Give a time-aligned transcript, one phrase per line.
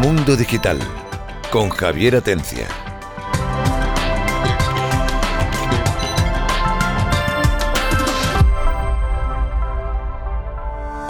[0.00, 0.78] Mundo Digital
[1.50, 2.66] con Javier Atencia.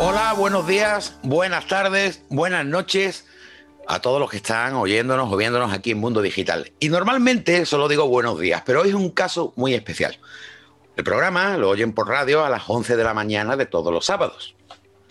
[0.01, 3.29] Hola, buenos días, buenas tardes, buenas noches
[3.87, 6.73] a todos los que están oyéndonos o viéndonos aquí en Mundo Digital.
[6.81, 10.19] Y normalmente solo digo buenos días, pero hoy es un caso muy especial.
[10.97, 14.05] El programa lo oyen por radio a las 11 de la mañana de todos los
[14.05, 14.57] sábados.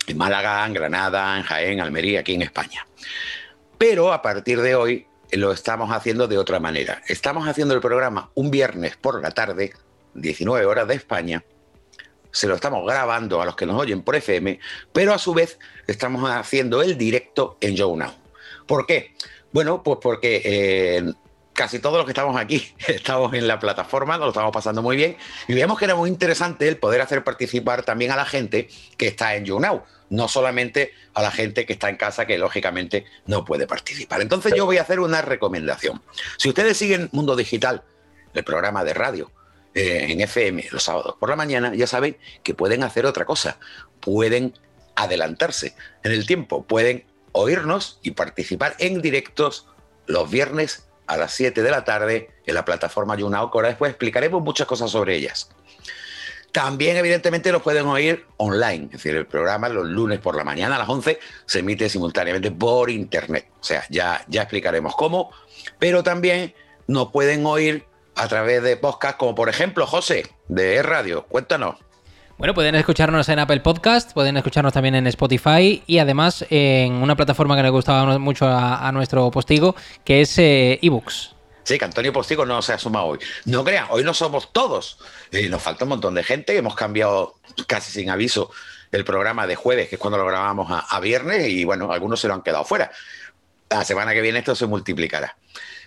[0.06, 2.86] En Málaga, en Granada, en Jaén, Almería, aquí en España.
[3.80, 7.00] Pero a partir de hoy lo estamos haciendo de otra manera.
[7.08, 9.72] Estamos haciendo el programa un viernes por la tarde,
[10.12, 11.42] 19 horas de España.
[12.30, 14.60] Se lo estamos grabando a los que nos oyen por FM,
[14.92, 17.98] pero a su vez estamos haciendo el directo en Show.
[18.66, 19.14] ¿Por qué?
[19.50, 21.14] Bueno, pues porque eh,
[21.54, 24.96] casi todos los que estamos aquí estamos en la plataforma, nos lo estamos pasando muy
[24.98, 25.16] bien
[25.48, 29.06] y vemos que era muy interesante el poder hacer participar también a la gente que
[29.06, 33.44] está en YouNow, no solamente a la gente que está en casa que lógicamente no
[33.44, 34.20] puede participar.
[34.20, 36.02] Entonces yo voy a hacer una recomendación.
[36.36, 37.82] Si ustedes siguen Mundo Digital,
[38.34, 39.30] el programa de radio,
[39.72, 43.58] eh, en FM los sábados por la mañana, ya saben que pueden hacer otra cosa,
[44.00, 44.58] pueden
[44.96, 49.68] adelantarse en el tiempo, pueden oírnos y participar en directos
[50.06, 53.90] los viernes a las 7 de la tarde en la plataforma YouNow, que ahora después
[53.90, 55.50] explicaremos muchas cosas sobre ellas.
[56.52, 60.76] También, evidentemente, nos pueden oír online, es decir, el programa los lunes por la mañana
[60.76, 63.46] a las 11 se emite simultáneamente por internet.
[63.60, 65.30] O sea, ya, ya explicaremos cómo,
[65.78, 66.54] pero también
[66.88, 67.84] nos pueden oír
[68.16, 71.24] a través de podcast, como por ejemplo, José, de e Radio.
[71.26, 71.76] Cuéntanos.
[72.40, 77.14] Bueno, pueden escucharnos en Apple Podcast, pueden escucharnos también en Spotify y además en una
[77.14, 81.34] plataforma que le gustaba mucho a, nuestro postigo, que es eh, eBooks.
[81.70, 83.20] Sí, que Antonio Postigo no se asuma hoy.
[83.44, 84.98] No crean, hoy no somos todos.
[85.30, 86.56] Eh, nos falta un montón de gente.
[86.56, 87.36] Hemos cambiado
[87.68, 88.50] casi sin aviso
[88.90, 92.26] el programa de jueves, que es cuando lo grabamos a, viernes, y bueno, algunos se
[92.26, 92.90] lo han quedado fuera.
[93.68, 95.36] La semana que viene esto se multiplicará.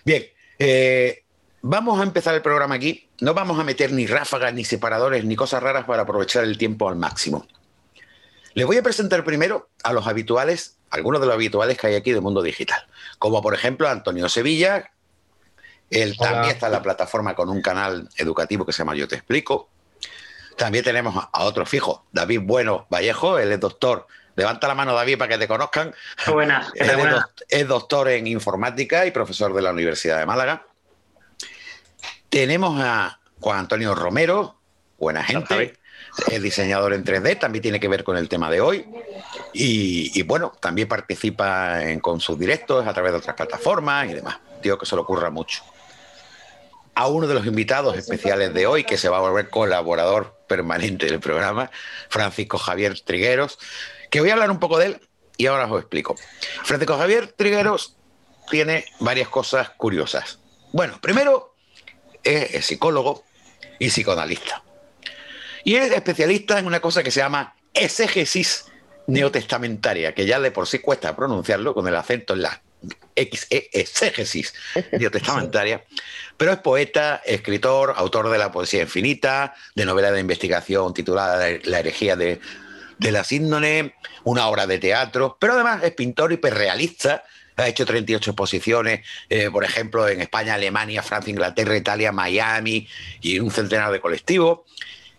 [0.06, 0.24] Bien,
[0.58, 1.22] eh,
[1.60, 3.10] Vamos a empezar el programa aquí.
[3.20, 6.88] No vamos a meter ni ráfagas, ni separadores, ni cosas raras para aprovechar el tiempo
[6.88, 7.46] al máximo.
[8.54, 12.12] Les voy a presentar primero a los habituales, algunos de los habituales que hay aquí
[12.12, 12.86] del mundo digital,
[13.18, 14.93] como por ejemplo Antonio Sevilla.
[15.90, 19.16] Él también está en la plataforma con un canal educativo que se llama Yo Te
[19.16, 19.68] Explico.
[20.56, 24.06] También tenemos a otro fijo, David Bueno Vallejo, él es doctor.
[24.36, 25.94] Levanta la mano, David, para que te conozcan.
[26.26, 26.72] Buenas.
[27.48, 30.66] es doctor en informática y profesor de la Universidad de Málaga.
[32.28, 34.58] Tenemos a Juan Antonio Romero,
[34.98, 35.74] buena gente,
[36.28, 38.86] es diseñador en 3D, también tiene que ver con el tema de hoy.
[39.52, 44.38] Y, bueno, también participa con sus directos a través de otras plataformas y demás.
[44.62, 45.62] Digo que se le ocurra mucho.
[46.94, 51.06] A uno de los invitados especiales de hoy, que se va a volver colaborador permanente
[51.06, 51.70] del programa,
[52.08, 53.58] Francisco Javier Trigueros,
[54.10, 55.00] que voy a hablar un poco de él
[55.36, 56.14] y ahora os explico.
[56.62, 57.96] Francisco Javier Trigueros
[58.48, 60.38] tiene varias cosas curiosas.
[60.72, 61.54] Bueno, primero
[62.22, 63.24] es psicólogo
[63.78, 64.62] y psicoanalista.
[65.64, 68.66] Y es especialista en una cosa que se llama exégesis
[69.06, 72.62] neotestamentaria, que ya de por sí cuesta pronunciarlo con el acento en la
[73.14, 74.54] Exégesis
[74.92, 75.84] neotestamentaria,
[76.36, 81.78] pero es poeta, escritor, autor de la poesía infinita, de novela de investigación titulada La
[81.80, 82.40] herejía de,
[82.98, 87.24] de la síndone, una obra de teatro, pero además es pintor hiperrealista
[87.56, 92.88] ha hecho 38 exposiciones, eh, por ejemplo, en España, Alemania, Francia, Inglaterra, Italia, Miami
[93.20, 94.60] y un centenar de colectivos.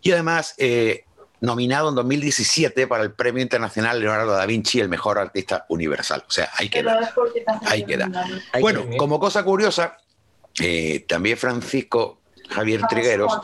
[0.01, 1.04] Y además, eh,
[1.45, 6.23] nominado en 2017 para el Premio Internacional Leonardo da Vinci, el mejor artista universal.
[6.27, 7.13] O sea, ahí queda.
[7.65, 8.09] Ahí queda.
[8.59, 9.97] Bueno, como cosa curiosa,
[10.59, 12.19] eh, también Francisco
[12.49, 13.41] Javier Trigueros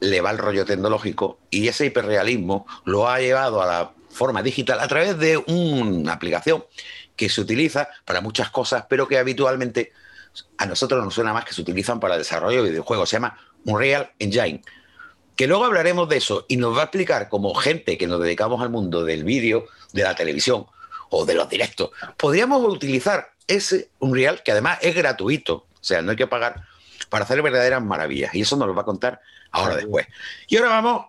[0.00, 4.80] le va el rollo tecnológico y ese hiperrealismo lo ha llevado a la forma digital
[4.80, 6.64] a través de una aplicación
[7.16, 9.92] que se utiliza para muchas cosas, pero que habitualmente
[10.58, 13.08] a nosotros nos suena más que se utilizan para el desarrollo de videojuegos.
[13.08, 14.62] Se llama Unreal Engine.
[15.36, 18.62] Que luego hablaremos de eso y nos va a explicar como gente que nos dedicamos
[18.62, 20.66] al mundo del vídeo, de la televisión
[21.10, 26.12] o de los directos, podríamos utilizar ese Unreal, que además es gratuito, o sea, no
[26.12, 26.64] hay que pagar,
[27.08, 28.34] para hacer verdaderas maravillas.
[28.34, 29.20] Y eso nos lo va a contar
[29.50, 30.06] ahora después.
[30.48, 31.06] Y ahora vamos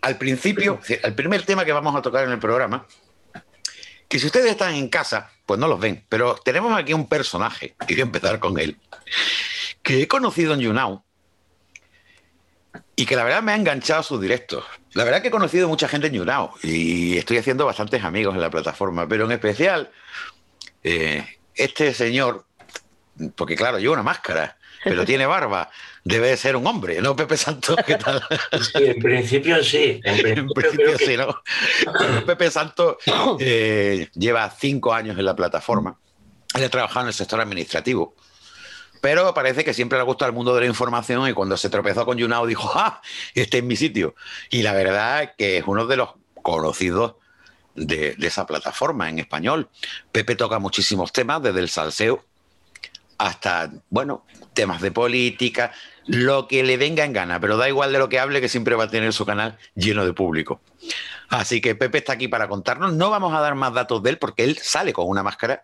[0.00, 2.86] al principio, al primer tema que vamos a tocar en el programa,
[4.08, 7.74] que si ustedes están en casa, pues no los ven, pero tenemos aquí un personaje,
[7.88, 8.76] y voy a empezar con él,
[9.82, 11.02] que he conocido en YouNow
[12.96, 14.64] y que la verdad me ha enganchado a sus directos.
[14.92, 18.40] La verdad que he conocido mucha gente en YouNow y estoy haciendo bastantes amigos en
[18.40, 19.90] la plataforma, pero en especial
[20.82, 22.46] eh, este señor,
[23.36, 25.70] porque claro, lleva una máscara, pero tiene barba
[26.04, 27.76] debe ser un hombre, ¿no, Pepe Santos?
[27.86, 28.22] ¿Qué tal?
[28.60, 30.00] Sí, en principio sí.
[30.04, 31.42] En principio, sí, ¿no?
[32.26, 32.98] Pepe Santos
[33.40, 35.98] eh, lleva cinco años en la plataforma
[36.54, 38.14] Él ha trabajado en el sector administrativo.
[39.04, 41.68] Pero parece que siempre le ha gustado el mundo de la información y cuando se
[41.68, 43.02] tropezó con YouNow dijo, ¡ah!
[43.34, 44.14] Este es mi sitio.
[44.48, 46.08] Y la verdad es que es uno de los
[46.40, 47.16] conocidos
[47.74, 49.68] de, esa plataforma en español.
[50.10, 52.24] Pepe toca muchísimos temas, desde el salseo
[53.18, 54.24] hasta, bueno,
[54.54, 55.72] temas de política,
[56.06, 58.74] lo que le venga en gana, pero da igual de lo que hable, que siempre
[58.74, 60.62] va a tener su canal lleno de público.
[61.28, 62.94] Así que Pepe está aquí para contarnos.
[62.94, 65.62] No vamos a dar más datos de él porque él sale con una máscara.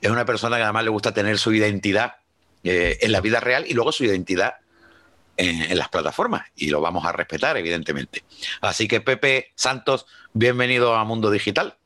[0.00, 2.19] Es una persona que además le gusta tener su identidad
[2.64, 4.54] eh, en la vida real y luego su identidad
[5.36, 6.46] en, en, las plataformas.
[6.56, 8.24] Y lo vamos a respetar, evidentemente.
[8.60, 11.76] Así que Pepe Santos, bienvenido a Mundo Digital.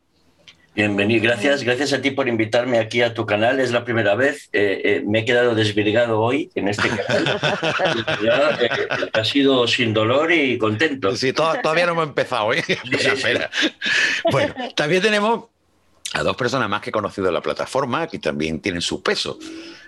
[0.75, 3.61] Bienvenido, gracias, gracias a ti por invitarme aquí a tu canal.
[3.61, 7.41] Es la primera vez, eh, eh, me he quedado desvirgado hoy en este canal.
[8.25, 8.71] ya, eh,
[9.13, 11.15] ha sido sin dolor y contento.
[11.15, 12.53] Sí, to todavía no hemos empezado.
[12.53, 12.65] ¿eh?
[12.67, 13.51] Espera, espera.
[14.33, 15.45] Bueno, también tenemos
[16.13, 19.39] a dos personas más que he conocido en la plataforma que también tienen su peso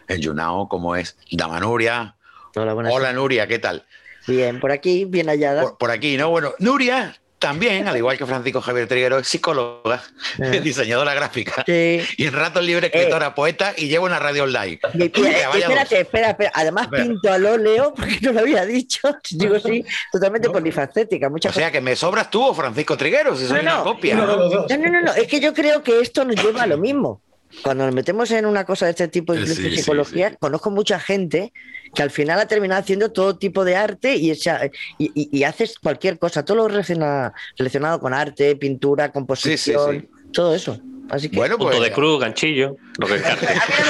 [0.09, 2.17] en YouNow, como es Dama Nuria.
[2.55, 3.85] Hola, buenas Hola Nuria, ¿qué tal?
[4.27, 5.63] Bien, por aquí, bien hallada.
[5.63, 6.31] Por, por aquí, ¿no?
[6.31, 10.03] Bueno, Nuria también, al igual que Francisco Javier Triguero, es psicóloga,
[10.39, 10.61] eh.
[10.61, 12.01] diseñadora gráfica sí.
[12.17, 13.33] y en rato libre escritora, eh.
[13.37, 14.81] poeta y lleva una radio online.
[14.97, 16.51] Y, y, espérate, espera, espera.
[16.55, 17.05] Además espera.
[17.05, 19.09] pinto al óleo, porque no lo había dicho.
[19.31, 20.55] Digo, sí, totalmente no.
[20.55, 21.29] polifacética.
[21.29, 24.15] Muchas o sea, que me sobras tú o Francisco Triguero, si soy no, una copia.
[24.17, 27.21] No, no, no, no, es que yo creo que esto nos lleva a lo mismo.
[27.63, 31.01] Cuando nos metemos en una cosa de este tipo, incluso sí, psicología, sí, conozco mucha
[31.01, 31.53] gente
[31.95, 35.45] que al final ha terminado haciendo todo tipo de arte y, esa, y, y, y
[35.45, 40.81] haces cualquier cosa, todo lo relacionado, relacionado con arte, pintura, composición, todo eso.
[41.11, 43.25] Así que, bueno, pues, Punto de cruz, ganchillo, lo que a mí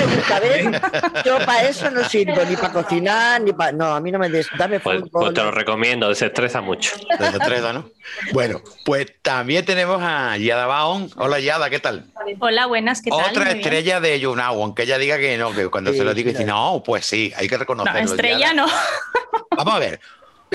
[0.01, 0.67] no me gusta, ¿ves?
[1.25, 3.73] Yo para eso no sirvo, ni para cocinar, ni para.
[3.73, 4.49] No, a mí no me des.
[4.59, 5.23] Dame pues, fútbol.
[5.23, 6.93] Pues te lo recomiendo, desestresa mucho.
[7.19, 7.91] Desestresa, ¿no?
[8.33, 11.11] Bueno, pues también tenemos a Yada Baon.
[11.17, 12.13] Hola, Yada, ¿qué tal?
[12.39, 13.31] Hola, buenas, ¿qué tal?
[13.31, 16.33] Otra estrella de YouNow, aunque ella diga que no, que cuando sí, se lo diga,
[16.33, 17.99] dice, no, pues sí, hay que reconocerlo.
[17.99, 18.55] No, estrella Yada.
[18.55, 18.67] no.
[19.57, 20.01] Vamos a ver.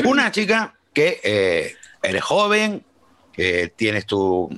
[0.06, 2.84] Una chica que eh, eres joven,
[3.34, 4.50] que tienes tu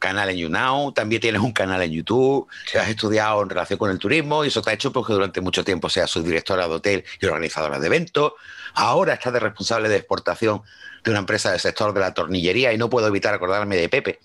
[0.00, 3.90] canal en YouNow, también tienes un canal en YouTube, que has estudiado en relación con
[3.90, 7.04] el turismo y eso te ha hecho porque durante mucho tiempo seas subdirectora de hotel
[7.20, 8.32] y organizadora de eventos.
[8.74, 10.62] Ahora estás de responsable de exportación
[11.04, 14.18] de una empresa del sector de la tornillería y no puedo evitar acordarme de Pepe.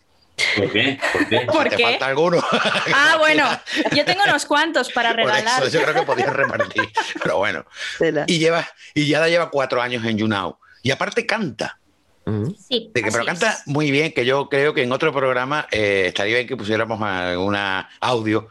[0.58, 1.00] ¿Por qué?
[1.14, 1.40] ¿Por qué?
[1.52, 1.84] ¿Por ¿Te qué?
[1.84, 2.44] falta alguno?
[2.94, 3.48] Ah, bueno,
[3.96, 5.60] yo tengo unos cuantos para regalar.
[5.60, 6.90] Por eso yo creo que podías repartir,
[7.24, 7.66] pero bueno.
[8.28, 10.58] Y, lleva, y ya lleva cuatro años en YouNow.
[10.84, 11.80] Y aparte canta.
[12.58, 13.68] Sí, de que, pero canta es.
[13.68, 17.90] muy bien, que yo creo que en otro programa eh, estaría bien que pusiéramos alguna
[18.00, 18.50] audio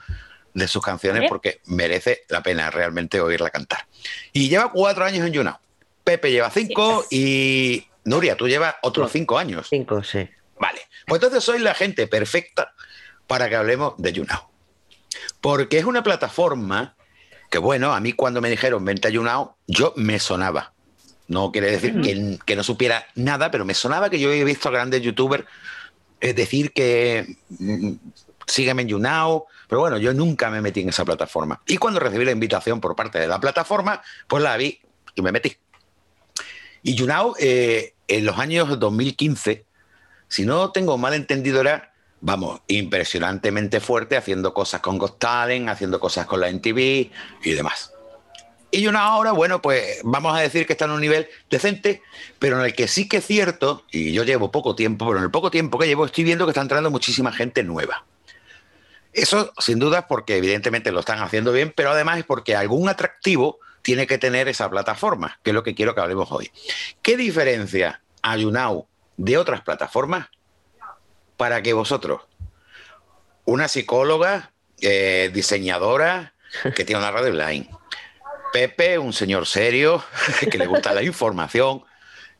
[0.52, 3.86] de sus canciones porque merece la pena realmente oírla cantar.
[4.32, 5.56] Y lleva cuatro años en YouNow.
[6.04, 7.16] Pepe lleva cinco sí.
[7.16, 9.66] y Nuria, tú llevas otros cinco años.
[9.68, 10.28] Cinco, sí.
[10.58, 12.72] Vale, pues entonces soy la gente perfecta
[13.26, 14.48] para que hablemos de YouNow.
[15.40, 16.94] Porque es una plataforma
[17.50, 20.73] que, bueno, a mí cuando me dijeron vente a YouNow, yo me sonaba.
[21.26, 24.68] No quiere decir que, que, no supiera nada, pero me sonaba que yo había visto
[24.68, 25.44] a grandes youtubers
[26.20, 27.92] eh, decir que mm,
[28.46, 31.60] sígueme en YouNow, pero bueno, yo nunca me metí en esa plataforma.
[31.66, 34.80] Y cuando recibí la invitación por parte de la plataforma, pues la vi
[35.14, 35.56] y me metí.
[36.82, 39.64] Y YouNow, eh, en los años 2015,
[40.28, 46.26] si no tengo mal entendido, era, vamos, impresionantemente fuerte, haciendo cosas con Talent, haciendo cosas
[46.26, 47.10] con la NTV
[47.42, 47.93] y demás.
[48.70, 52.02] Y una ahora, bueno, pues vamos a decir que está en un nivel decente,
[52.38, 55.24] pero en el que sí que es cierto, y yo llevo poco tiempo, pero en
[55.24, 58.04] el poco tiempo que llevo estoy viendo que está entrando muchísima gente nueva.
[59.12, 62.88] Eso sin duda es porque evidentemente lo están haciendo bien, pero además es porque algún
[62.88, 66.50] atractivo tiene que tener esa plataforma, que es lo que quiero que hablemos hoy.
[67.00, 70.28] ¿Qué diferencia a YouNow de otras plataformas
[71.36, 72.22] para que vosotros,
[73.44, 76.34] una psicóloga, eh, diseñadora,
[76.74, 77.68] que tiene una radio online,
[78.54, 80.04] Pepe, un señor serio,
[80.48, 81.82] que le gusta la información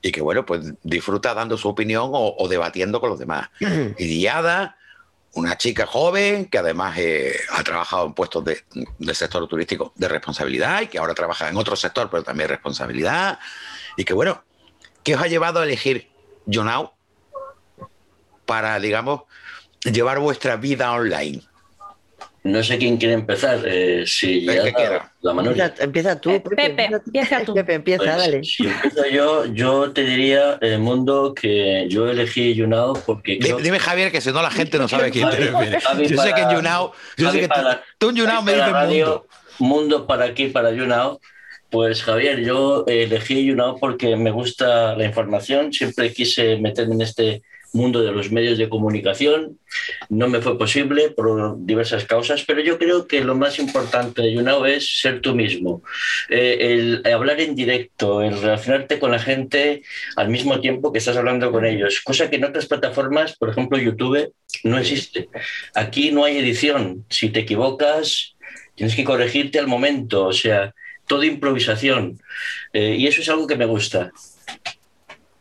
[0.01, 3.49] y que, bueno, pues disfruta dando su opinión o, o debatiendo con los demás.
[3.99, 4.77] Y Diada,
[5.33, 8.63] una chica joven que además eh, ha trabajado en puestos de,
[8.97, 13.41] del sector turístico de responsabilidad y que ahora trabaja en otro sector, pero también responsabilidad.
[13.97, 14.45] Y que, bueno,
[15.03, 16.13] ¿qué os ha llevado a elegir
[16.47, 16.93] YouNow
[18.47, 19.23] para, digamos,
[19.83, 21.43] llevar vuestra vida online?
[22.45, 23.63] No sé quién quiere empezar.
[23.65, 26.31] Eh, si ya la, la empieza, empieza, tú.
[26.31, 27.55] Pepe, Pepe, empieza tú.
[27.55, 28.45] Pepe, empieza, pues, dale.
[28.45, 33.39] Si empiezo yo, yo te diría, el mundo, que yo elegí YouNow porque...
[33.39, 33.57] Creo...
[33.61, 35.83] Dime, Javier, que si no la gente no sabe quién te refieres.
[36.11, 36.93] Yo sé que en YouNow...
[37.17, 37.61] Yo sé que tú,
[37.97, 39.27] tú en YouNow me dices radio, mundo.
[39.59, 41.19] Mundo para aquí, para YouNow.
[41.71, 47.43] Pues Javier, yo elegí YouNow porque me gusta la información, siempre quise meterme en este
[47.75, 49.59] mundo de los medios de comunicación.
[50.09, 54.33] No me fue posible por diversas causas, pero yo creo que lo más importante de
[54.33, 55.83] YouNow es ser tú mismo.
[56.31, 59.83] Eh, el hablar en directo, el relacionarte con la gente
[60.17, 63.79] al mismo tiempo que estás hablando con ellos, cosa que en otras plataformas, por ejemplo
[63.79, 65.29] YouTube, no existe.
[65.75, 67.05] Aquí no hay edición.
[67.11, 68.37] Si te equivocas,
[68.77, 70.73] tienes que corregirte al momento, o sea,
[71.07, 72.21] todo improvisación.
[72.73, 74.13] Eh, y eso es algo que me gusta.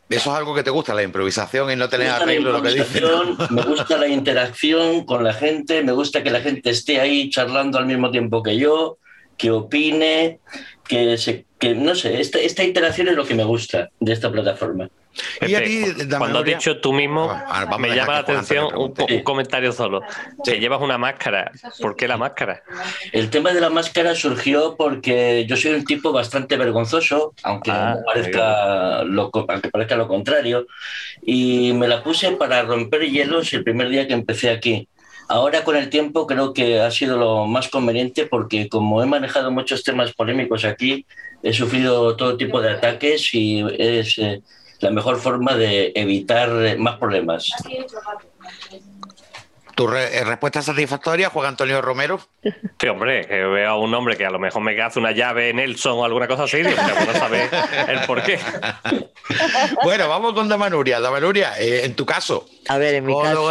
[0.08, 3.02] Eso es algo que te gusta, la improvisación y no tener arreglo lo que dices.
[3.50, 7.78] Me gusta la interacción con la gente, me gusta que la gente esté ahí charlando
[7.78, 8.98] al mismo tiempo que yo,
[9.36, 10.40] que opine,
[10.86, 14.30] que, se, que no sé, esta, esta interacción es lo que me gusta de esta
[14.30, 14.88] plataforma
[16.18, 20.00] cuando has dicho tú mismo, ah, me llama la atención un, comentario solo.
[20.44, 21.52] Que llevas una máscara.
[21.80, 22.62] ¿Por qué la máscara?
[23.12, 27.96] El tema de la máscara surgió porque yo soy un tipo bastante vergonzoso, aunque, ah,
[28.04, 30.66] parezca lo, aunque parezca lo contrario,
[31.22, 34.88] y me la puse para romper hielos el primer día que empecé aquí.
[35.28, 39.50] Ahora con el tiempo creo que ha sido lo más conveniente porque como he manejado
[39.50, 41.06] muchos temas polémicos aquí,
[41.42, 44.18] he sufrido todo tipo de ataques y es...
[44.18, 44.42] Eh,
[44.80, 47.50] la mejor forma de evitar más problemas.
[49.74, 52.20] ¿Tu eh, respuesta satisfactoria, Juan Antonio Romero?
[52.80, 55.54] Sí, hombre, que veo a un hombre que a lo mejor me hace una llave
[55.54, 57.48] Nelson o alguna cosa así, y no sabe
[57.88, 58.38] el por qué.
[59.84, 61.00] bueno, vamos con Damanuria.
[61.00, 63.50] Damanuria, eh, en tu caso, a ver, en mi caso.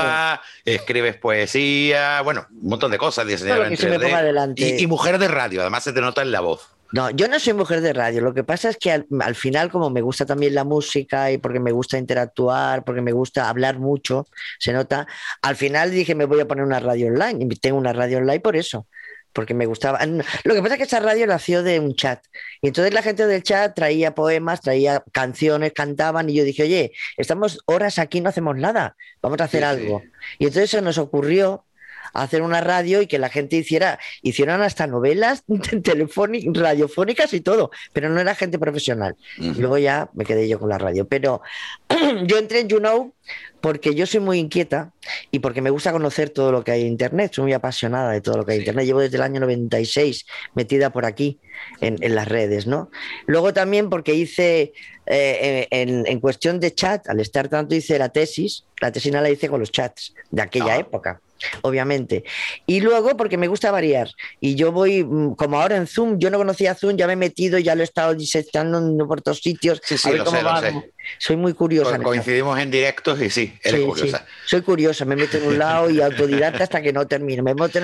[0.66, 5.62] escribes poesía, bueno, un montón de cosas, diseñadora en 3D, y, y mujer de radio,
[5.62, 6.70] además se te nota en la voz.
[6.94, 8.22] No, yo no soy mujer de radio.
[8.22, 11.60] Lo que pasa es que al, final, como me gusta también la música y porque
[11.60, 14.28] me gusta interactuar, porque me gusta hablar mucho,
[14.60, 15.08] se nota,
[15.42, 17.44] al final dije me voy a poner una radio online.
[17.44, 18.88] Y tengo una radio online por eso,
[19.34, 20.06] porque me gustaba.
[20.44, 22.24] Lo que pasa es que esa radio nació de un chat.
[22.62, 26.30] Y entonces la gente del chat traía poemas, traía canciones, cantaban.
[26.30, 30.04] Y yo dije, oye, estamos horas aquí, no hacemos nada, vamos a hacer algo.
[30.38, 31.66] Y entonces se nos ocurrió
[32.14, 35.44] hacer una radio y que la gente hiciera, hicieran hasta novelas
[35.84, 39.16] telefónicas, radiofónicas y todo, pero no era gente profesional.
[39.38, 41.08] Luego ya me quedé yo con la radio.
[41.08, 41.42] Pero
[42.26, 43.14] yo entré en YouNow
[43.62, 44.92] porque yo soy muy inquieta
[45.32, 47.32] y porque me gusta conocer todo lo que hay en Internet.
[47.34, 48.86] Soy muy apasionada de todo lo que hay en Internet.
[48.86, 51.40] Llevo desde el año 96 metida por aquí
[51.80, 52.92] en, las redes, ¿no?
[53.26, 54.74] Luego también porque hice,
[55.06, 59.48] eh, en, cuestión de chat, al estar tanto hice la tesis, la tesina la hice
[59.48, 60.80] con los chats de aquella ah.
[60.80, 61.22] época
[61.62, 62.24] obviamente.
[62.66, 64.10] Y luego porque me gusta variar.
[64.40, 67.18] Y yo voy, mm, como ahora en Zoom, yo no conocía Zoom, ya me he
[67.18, 69.82] metido, ya lo he estado diseccionando por todos sitios.
[69.84, 72.00] Sí, sí, lo sé, Soy muy curiosa.
[72.00, 74.26] coincidimos en directos y sí, eres curiosa.
[74.46, 77.44] Soy curiosa, me meto en un lado y autodidacta hasta que no termino.
[77.44, 77.80] Me meto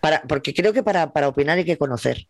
[0.00, 2.26] para, porque creo que para, para opinar hay que conocer.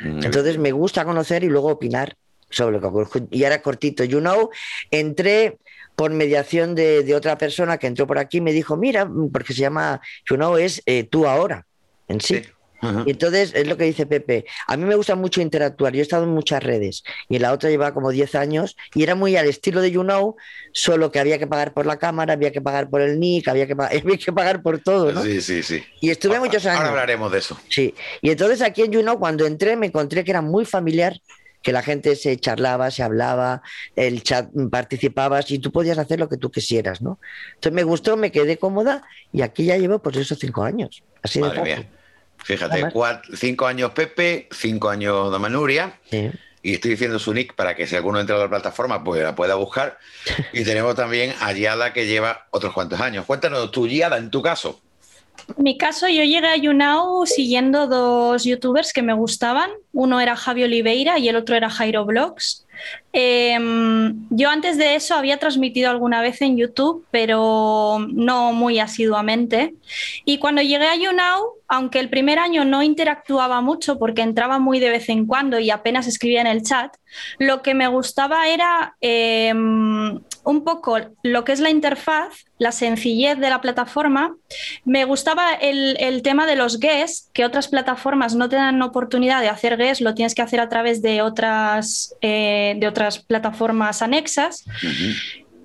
[0.00, 0.24] Mm.
[0.24, 2.16] Entonces me gusta conocer y luego opinar
[2.50, 3.26] sobre lo que ocurre.
[3.30, 4.50] Y ahora cortito, you know,
[4.90, 5.58] entré
[6.00, 9.60] por mediación de, otra persona que entró por aquí y me dijo, mira, porque se
[9.60, 11.66] llama, you know, es eh, tú ahora,
[12.08, 12.40] en sí.
[13.04, 14.46] Y entonces es lo que dice Pepe.
[14.66, 15.92] A mí me gusta mucho interactuar.
[15.92, 19.02] Yo he estado en muchas redes y en la otra llevaba como 10 años y
[19.02, 20.36] era muy al estilo de YouNow,
[20.72, 23.66] solo que había que pagar por la cámara, había que pagar por el nick, había
[23.66, 25.12] que, había que pagar por todo.
[25.12, 25.22] ¿no?
[25.22, 25.84] Sí, sí, sí.
[26.00, 26.78] Y estuve muchos años.
[26.78, 27.60] Ahora hablaremos de eso.
[27.68, 27.94] Sí.
[28.22, 31.20] Y entonces aquí en YouNow, cuando entré, me encontré que era muy familiar
[31.62, 33.62] que la gente se charlaba, se hablaba,
[33.96, 37.18] el chat participabas y tú podías hacer lo que tú quisieras, ¿no?
[37.54, 39.02] Entonces me gustó, me quedé cómoda
[39.32, 41.02] y aquí ya llevo pues esos cinco años.
[41.22, 41.86] Así de fácil.
[42.42, 42.90] Fíjate,
[43.34, 45.98] cinco años Pepe, cinco años Damanuria.
[46.10, 46.30] Sí.
[46.62, 49.34] Y estoy diciendo su nick para que si alguno entra a la plataforma pues la
[49.34, 49.98] pueda buscar.
[50.52, 53.26] Y tenemos también a Yada que lleva otros cuantos años.
[53.26, 54.80] Cuéntanos tu Yada en tu caso.
[55.56, 59.70] Mi caso, yo llegué a YouNow siguiendo dos youtubers que me gustaban.
[59.92, 62.66] Uno era Javi Oliveira y el otro era Jairo Blogs.
[63.12, 69.74] Em, yo antes de eso había transmitido alguna vez en YouTube, pero no muy asiduamente.
[70.24, 74.80] Y cuando llegué a YouNow, aunque el primer año no interactuaba mucho porque entraba muy
[74.80, 76.96] de vez en cuando y apenas escribía en el chat,
[77.38, 78.96] lo que me gustaba era
[80.44, 84.36] un poco lo que es la interfaz, la sencillez de la plataforma.
[84.84, 89.48] Me gustaba el, tema de los guests, que otras plataformas no te dan oportunidad de
[89.48, 94.64] hacer guests, lo tienes que hacer a través de otras, eh, de otras plataformas anexas.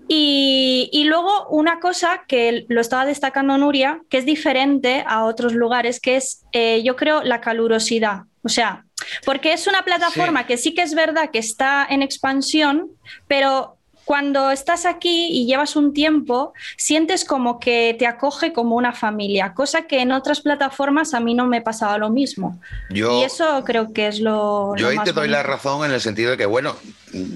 [0.08, 6.00] Y, luego una cosa que lo estaba destacando Nuria, que es diferente a otros lugares,
[6.00, 8.24] que es, eh, yo creo, la calurosidad.
[8.44, 8.86] O sea,
[9.26, 12.92] porque es una plataforma que sí que es verdad que está en expansión,
[13.28, 13.75] pero
[14.06, 19.54] cuando estás aquí y llevas un tiempo, sientes como que te acoge como una familia,
[19.54, 22.60] cosa que en otras plataformas a mí no me pasaba lo mismo.
[22.90, 24.76] y eso creo que es lo.
[24.78, 26.76] Yo ahí te doy la razón en el sentido de que, bueno,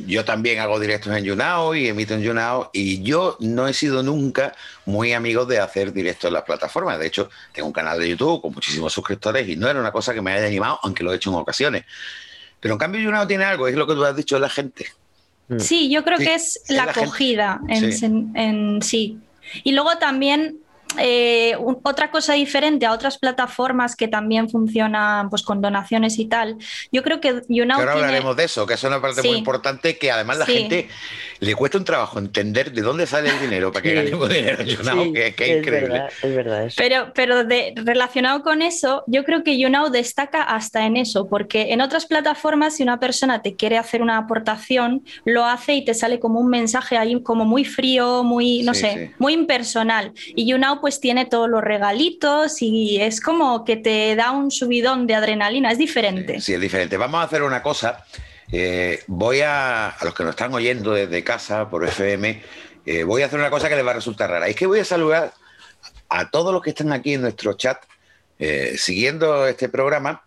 [0.06, 4.04] yo también hago directos en YouNow y emito en YouNow y yo no he sido
[4.04, 4.54] nunca
[4.86, 7.00] muy amigo de hacer directos en las plataformas.
[7.00, 10.14] De hecho, tengo un canal de YouTube con muchísimos suscriptores y no era una cosa
[10.14, 11.86] que me haya animado, aunque lo he hecho en ocasiones.
[12.60, 14.88] Pero en cambio, YouNow tiene algo, es lo que tú has dicho de la gente.
[15.50, 15.60] Mm.
[15.60, 19.18] Sí, yo creo que es la, acogida en, sí.
[19.64, 20.60] Y luego también
[20.98, 26.58] eh, otra cosa diferente a otras plataformas que también funcionan pues con donaciones y tal,
[26.92, 30.12] yo creo que YouNow ahora hablaremos de eso, que es una parte muy importante que
[30.12, 30.90] además la gente
[31.40, 35.14] le cuesta un trabajo entender de dónde sale el dinero para que ganemos dinero YouNow,
[35.14, 36.04] que, es, increíble.
[36.22, 36.76] es verdad eso.
[36.78, 41.72] Pero, pero de, relacionado con eso, yo creo que YouNow destaca hasta en eso, porque
[41.72, 45.94] en otras plataformas si una persona te quiere hacer una aportación, lo hace y te
[45.94, 50.12] sale como un mensaje ahí como muy frío, muy, no sé, muy impersonal.
[50.36, 55.08] Y YouNow pues tiene todos los regalitos y es como que te da un subidón
[55.08, 56.42] de adrenalina, es diferente.
[56.42, 56.98] Sí, es diferente.
[56.98, 58.06] Vamos a hacer una cosa.
[58.52, 62.42] Eh, voy a, a los que nos están oyendo desde casa por FM,
[62.86, 64.48] eh, voy a hacer una cosa que les va a resultar rara.
[64.48, 65.34] Es que voy a saludar
[66.10, 67.84] a todos los que están aquí en nuestro chat
[68.40, 70.24] eh, siguiendo este programa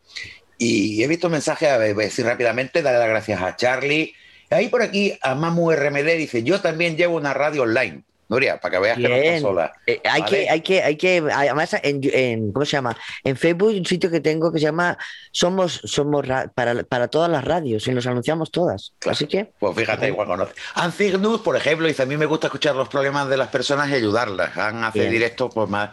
[0.59, 4.15] y he visto mensajes, a decir rápidamente, darle las gracias a Charlie.
[4.51, 8.05] Ahí por aquí a Mamu RMD dice, yo también llevo una radio online.
[8.29, 9.73] Nuria, para que veas que no estás sola.
[9.87, 12.97] Eh, hay, que, hay, que, hay que, además, en, ¿cómo se llama?
[13.25, 14.97] En Facebook hay un sitio que tengo que se llama
[15.31, 18.95] Somos, somos para, para todas las radios y nos anunciamos todas.
[19.07, 19.53] Así que.
[19.59, 20.55] Pues fíjate, igual conoce.
[20.75, 23.95] Anzignus, por ejemplo, dice: A mí me gusta escuchar los problemas de las personas y
[23.95, 24.57] ayudarlas.
[24.57, 25.91] Han hace directos pues más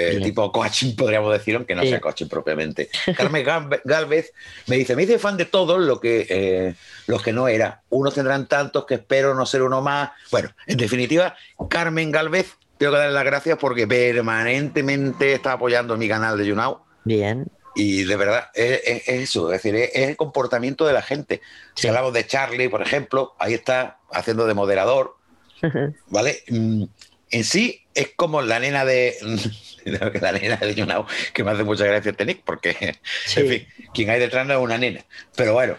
[0.00, 2.88] eh, tipo coaching, podríamos decir, aunque no sea coaching propiamente.
[3.16, 3.44] Carmen
[3.84, 4.32] Galvez
[4.66, 6.74] me dice, me dice fan de todos lo que, eh,
[7.06, 7.82] los que no era.
[7.90, 10.10] Unos tendrán tantos que espero no ser uno más.
[10.30, 11.34] Bueno, en definitiva,
[11.68, 16.80] Carmen Galvez, tengo que darle las gracias porque permanentemente está apoyando mi canal de YouNow.
[17.04, 17.46] Bien.
[17.74, 21.40] Y de verdad, es, eso, es decir, es, el comportamiento de la gente.
[21.74, 25.16] Si hablamos de Charlie, por ejemplo, ahí está haciendo de moderador,
[26.08, 26.42] ¿vale?
[26.48, 26.84] Mm,
[27.30, 29.16] en sí es como la nena de
[29.84, 32.96] la nena de YouNow, que me hace mucha gracia este nick, porque
[33.36, 35.04] en fin, quien hay detrás no es una nena.
[35.36, 35.76] Pero bueno,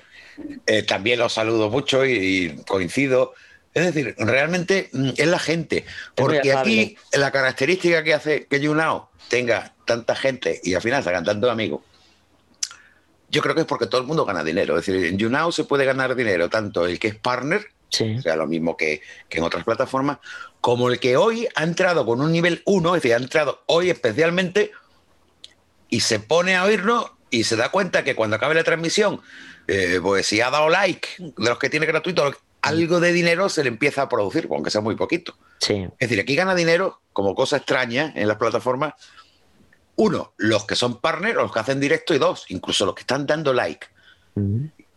[0.65, 3.33] eh, también los saludo mucho y, coincido.
[3.73, 5.85] Es decir, realmente mm, es la gente.
[6.15, 11.23] Porque aquí la característica que hace que YouNow tenga tanta gente y al final sacan
[11.23, 11.81] tantos amigos,
[13.29, 14.77] yo creo que es porque todo el mundo gana dinero.
[14.77, 18.35] Es decir, en YouNow se puede ganar dinero, tanto el que es partner, o sea,
[18.35, 20.19] lo mismo que, que, en otras plataformas,
[20.61, 23.89] como el que hoy ha entrado con un nivel 1, es decir, ha entrado hoy
[23.89, 24.71] especialmente
[25.89, 29.21] y se pone a oírnos y se da cuenta que cuando acabe la transmisión,
[29.67, 33.63] eh, pues si ha dado like de los que tiene gratuito, algo de dinero se
[33.63, 35.35] le empieza a producir, aunque sea muy poquito.
[35.59, 35.87] Sí.
[35.99, 38.93] Es decir, aquí gana dinero como cosa extraña en las plataformas.
[39.95, 43.25] Uno, los que son partners, los que hacen directo, y dos, incluso los que están
[43.25, 43.87] dando like.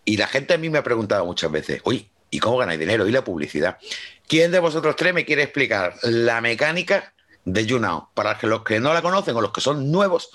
[0.05, 3.07] Y la gente a mí me ha preguntado muchas veces, oye, ¿y cómo ganáis dinero?
[3.07, 3.79] ¿Y la publicidad?
[4.27, 7.13] ¿Quién de vosotros tres me quiere explicar la mecánica
[7.45, 8.09] de YouNow?
[8.13, 10.31] Para que los que no la conocen o los que son nuevos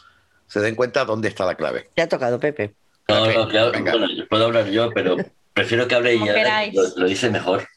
[0.48, 1.90] se den cuenta dónde está la clave.
[1.94, 2.74] Te ha tocado, Pepe.
[3.10, 5.18] No, no, claro, bueno, puedo hablar yo, pero
[5.54, 6.72] prefiero que hable ella.
[6.74, 7.68] Lo, lo, dice mejor.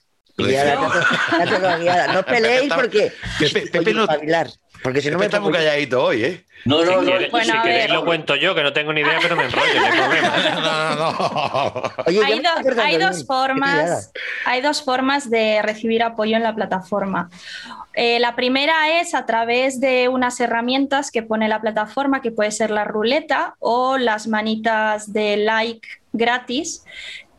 [0.43, 4.07] No peleéis porque Pepe, Pepe no,
[4.83, 6.45] porque si no me está muy calladito hoy, ¿eh?
[6.65, 7.31] No, no, si no.
[7.31, 9.87] Bueno, si queréis lo cuento yo, que no tengo ni idea, pero me enrollo, no
[9.87, 10.33] hay problema.
[10.63, 11.83] No, no, no.
[12.07, 14.13] Oye, hay, do, hay dos formas,
[14.45, 17.31] hay dos formas de recibir apoyo en la plataforma.
[17.95, 22.51] Eh, la primera es a través de unas herramientas que pone la plataforma, que puede
[22.51, 26.85] ser la ruleta o las manitas de like gratis,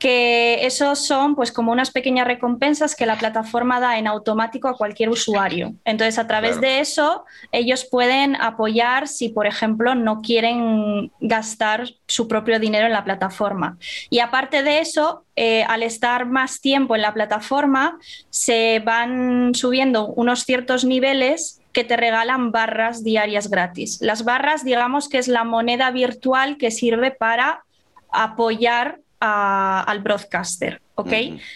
[0.03, 4.75] que esos son pues como unas pequeñas recompensas que la plataforma da en automático a
[4.75, 5.75] cualquier usuario.
[5.85, 12.27] Entonces, a través de eso, ellos pueden apoyar si, por ejemplo, no quieren gastar su
[12.27, 13.77] propio dinero en la plataforma.
[14.09, 17.97] Y aparte de eso, eh, al estar más tiempo en la plataforma,
[18.29, 24.01] se van subiendo unos ciertos niveles que te regalan barras diarias gratis.
[24.01, 27.63] Las barras, digamos que es la moneda virtual que sirve para
[28.11, 30.81] apoyar al broadcaster.
[30.95, 31.11] ¿ok?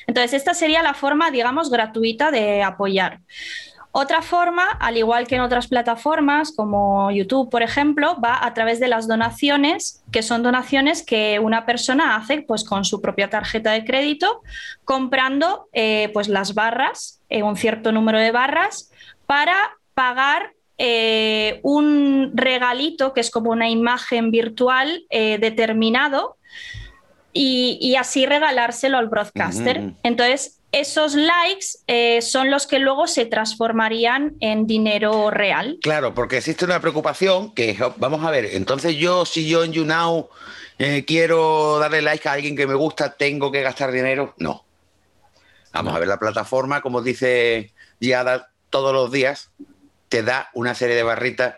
[0.07, 3.19] Entonces, esta sería la forma, digamos, gratuita de apoyar.
[3.91, 8.79] Otra forma, al igual que en otras plataformas como YouTube, por ejemplo, va a través
[8.79, 13.71] de las donaciones, que son donaciones que una persona hace pues, con su propia tarjeta
[13.71, 14.41] de crédito,
[14.85, 18.91] comprando eh, pues, las barras, eh, un cierto número de barras,
[19.25, 19.55] para
[19.95, 26.36] pagar eh, un regalito que es como una imagen virtual determinado
[27.37, 29.93] y, así regalárselo al broadcaster.
[30.03, 35.77] Entonces, esos likes eh, son los que luego se transformarían en dinero real.
[35.81, 40.29] Claro, porque existe una preocupación que, vamos a ver, entonces yo, si yo en YouNow
[40.79, 44.33] eh, quiero darle like a alguien que me gusta, ¿tengo que gastar dinero?
[44.37, 44.65] No.
[45.73, 49.51] Vamos a ver, la plataforma, como dice Giada, todos los días
[50.09, 51.55] te da una serie de barritas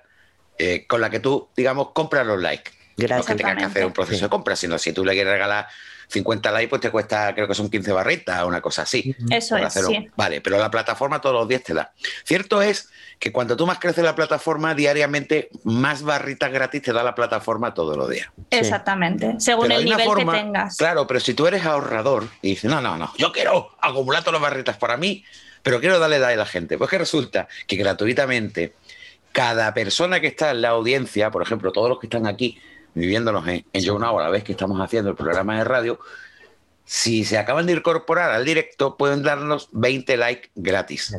[0.57, 2.71] eh, con la que tú, digamos, compras los likes.
[3.07, 5.67] No que tengas que hacer un proceso de compra, sino si tú le quieres regalar
[6.09, 9.15] 50 likes, pues te cuesta, creo que son 15 barritas, una cosa así.
[9.29, 9.73] Eso es.
[9.73, 10.09] Sí.
[10.15, 11.91] Vale, pero la plataforma todos los días te da.
[12.23, 17.03] Cierto es que cuando tú más creces la plataforma, diariamente más barritas gratis te da
[17.03, 18.27] la plataforma todos los días.
[18.49, 20.77] Exactamente, según el nivel que tengas.
[20.77, 24.41] Claro, pero si tú eres ahorrador y dices, no, no, no, yo quiero acumular todas
[24.41, 25.23] las barritas para mí,
[25.61, 26.77] pero quiero darle a la gente.
[26.77, 28.73] Pues que resulta que gratuitamente
[29.31, 32.59] cada persona que está en la audiencia, por ejemplo, todos los que están aquí,
[32.93, 35.99] viviéndonos en, en una a la vez que estamos haciendo el programa de radio,
[36.89, 41.15] si se acaban de incorporar al directo, pueden darnos 20 likes gratis.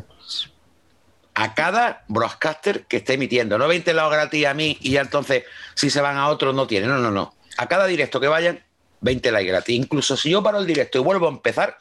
[1.33, 3.57] A cada broadcaster que esté emitiendo.
[3.57, 6.67] No 20 likes gratis a mí y ya entonces si se van a otro no
[6.67, 6.89] tienen.
[6.89, 7.33] No, no, no.
[7.57, 8.61] A cada directo que vayan,
[8.99, 9.77] 20 likes gratis.
[9.77, 11.77] Incluso si yo paro el directo y vuelvo a empezar,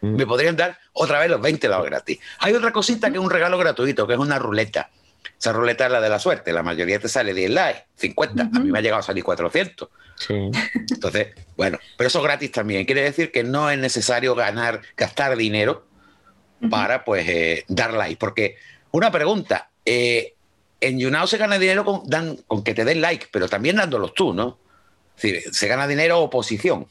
[0.00, 0.16] mm.
[0.16, 2.18] me podrían dar otra vez los 20 likes gratis.
[2.38, 4.88] Hay otra cosita que es un regalo gratuito, que es una ruleta.
[5.38, 6.52] Esa ruleta es la de la suerte.
[6.52, 8.42] La mayoría te sale 10 likes, 50.
[8.42, 9.88] A mí me ha llegado a salir 400.
[10.28, 12.84] Entonces, bueno, pero eso es gratis también.
[12.84, 15.86] Quiere decir que no es necesario ganar, gastar dinero
[16.70, 18.16] para pues eh, dar like.
[18.16, 18.56] Porque
[18.90, 20.34] una pregunta, eh,
[20.80, 24.14] en YouNow se gana dinero con, dan, con que te den like, pero también dándolos
[24.14, 24.58] tú, ¿no?
[25.16, 26.86] Es decir, se gana dinero oposición.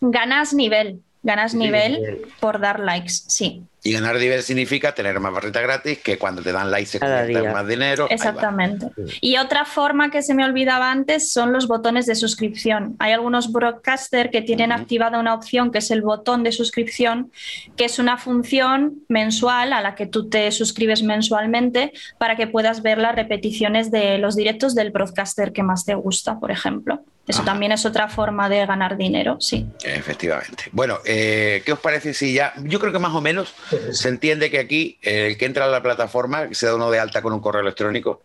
[0.00, 1.02] Ganas nivel.
[1.22, 3.62] Ganas nivel por dar likes, sí.
[3.84, 7.50] Y ganar nivel significa tener más barrita gratis que cuando te dan likes se convierte
[7.50, 8.06] más dinero.
[8.10, 8.86] Exactamente.
[9.20, 12.94] Y otra forma que se me olvidaba antes son los botones de suscripción.
[13.00, 17.32] Hay algunos broadcasters que tienen activada una opción que es el botón de suscripción,
[17.76, 22.82] que es una función mensual a la que tú te suscribes mensualmente para que puedas
[22.82, 27.04] ver las repeticiones de los directos del broadcaster que más te gusta, por ejemplo.
[27.26, 29.66] Eso también es otra forma de ganar dinero, sí.
[29.84, 30.64] Efectivamente.
[30.72, 33.54] Bueno, eh, ¿qué os parece si ya, yo creo que más o menos
[33.92, 36.98] se entiende que aquí el que entra a la plataforma, que se da uno de
[36.98, 38.22] alta con un correo electrónico,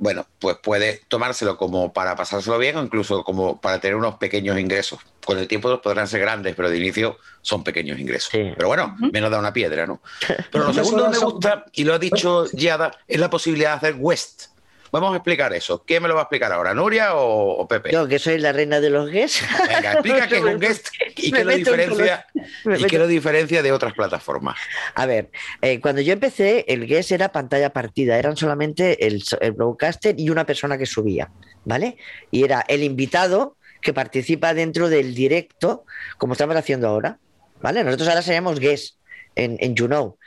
[0.00, 4.58] bueno, pues puede tomárselo como para pasárselo bien o incluso como para tener unos pequeños
[4.58, 4.98] ingresos.
[5.24, 8.30] Con el tiempo podrán ser grandes, pero de inicio son pequeños ingresos.
[8.32, 10.00] Pero bueno, menos da una piedra, ¿no?
[10.50, 13.76] Pero lo segundo que me gusta, y lo ha dicho Giada, es la posibilidad de
[13.76, 14.46] hacer West.
[14.92, 15.84] Vamos a explicar eso.
[15.84, 17.92] ¿Quién me lo va a explicar ahora, Nuria o, Pepe?
[17.92, 19.42] Yo, que soy la reina de los guests.
[19.68, 22.26] Venga, explica qué es un guest y qué lo diferencia,
[22.64, 24.58] y qué lo diferencia de otras plataformas.
[24.94, 25.30] A ver,
[25.62, 30.30] eh, cuando yo empecé, el guest era pantalla partida, eran solamente el, el broadcaster y
[30.30, 31.30] una persona que subía,
[31.64, 31.96] ¿vale?
[32.30, 35.84] Y era el invitado que participa dentro del directo,
[36.18, 37.18] como estamos haciendo ahora,
[37.60, 37.84] ¿vale?
[37.84, 38.96] Nosotros ahora seríamos guest
[39.36, 40.18] en, en YouNow,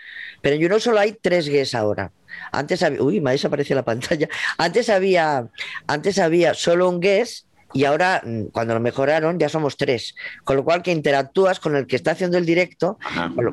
[0.44, 2.12] pero en YouNow solo hay tres guests ahora.
[2.52, 4.28] Antes había, uy, me ha desaparecido la pantalla.
[4.58, 5.48] Antes había,
[5.88, 10.16] antes había solo un guest y ahora mm, cuando lo mejoraron ya somos tres.
[10.44, 12.98] Con lo cual que interactúas con el que está haciendo el directo,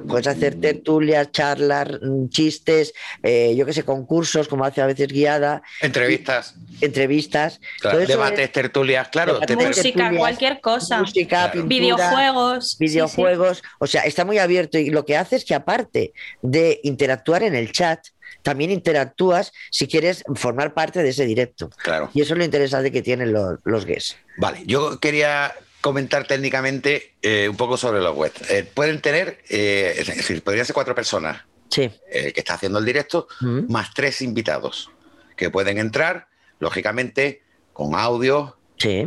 [0.06, 5.08] puedes hacer tertulias, charlas, mm, chistes, eh, yo qué sé, concursos, como hace a veces
[5.08, 5.62] guiada.
[5.80, 6.54] Entrevistas.
[6.80, 7.60] entrevistas.
[8.06, 9.40] debates, tertulias, claro.
[9.56, 11.00] música, cualquier cosa.
[11.00, 12.76] Música, videojuegos.
[12.78, 13.62] Videojuegos.
[13.78, 17.54] O sea, está muy abierto y lo que hace es que aparte de interactuar en
[17.54, 18.00] el chat,
[18.42, 21.70] también interactúas si quieres formar parte de ese directo.
[21.82, 22.10] Claro.
[22.14, 24.16] Y eso es lo interesante que tienen los, los guests.
[24.38, 28.50] Vale, yo quería comentar técnicamente eh, un poco sobre los webs.
[28.50, 31.90] Eh, pueden tener, eh, es decir, podrían ser cuatro personas sí.
[32.10, 33.28] que está haciendo el directo,
[33.68, 34.90] más tres invitados
[35.36, 38.58] que pueden entrar, lógicamente, con audio,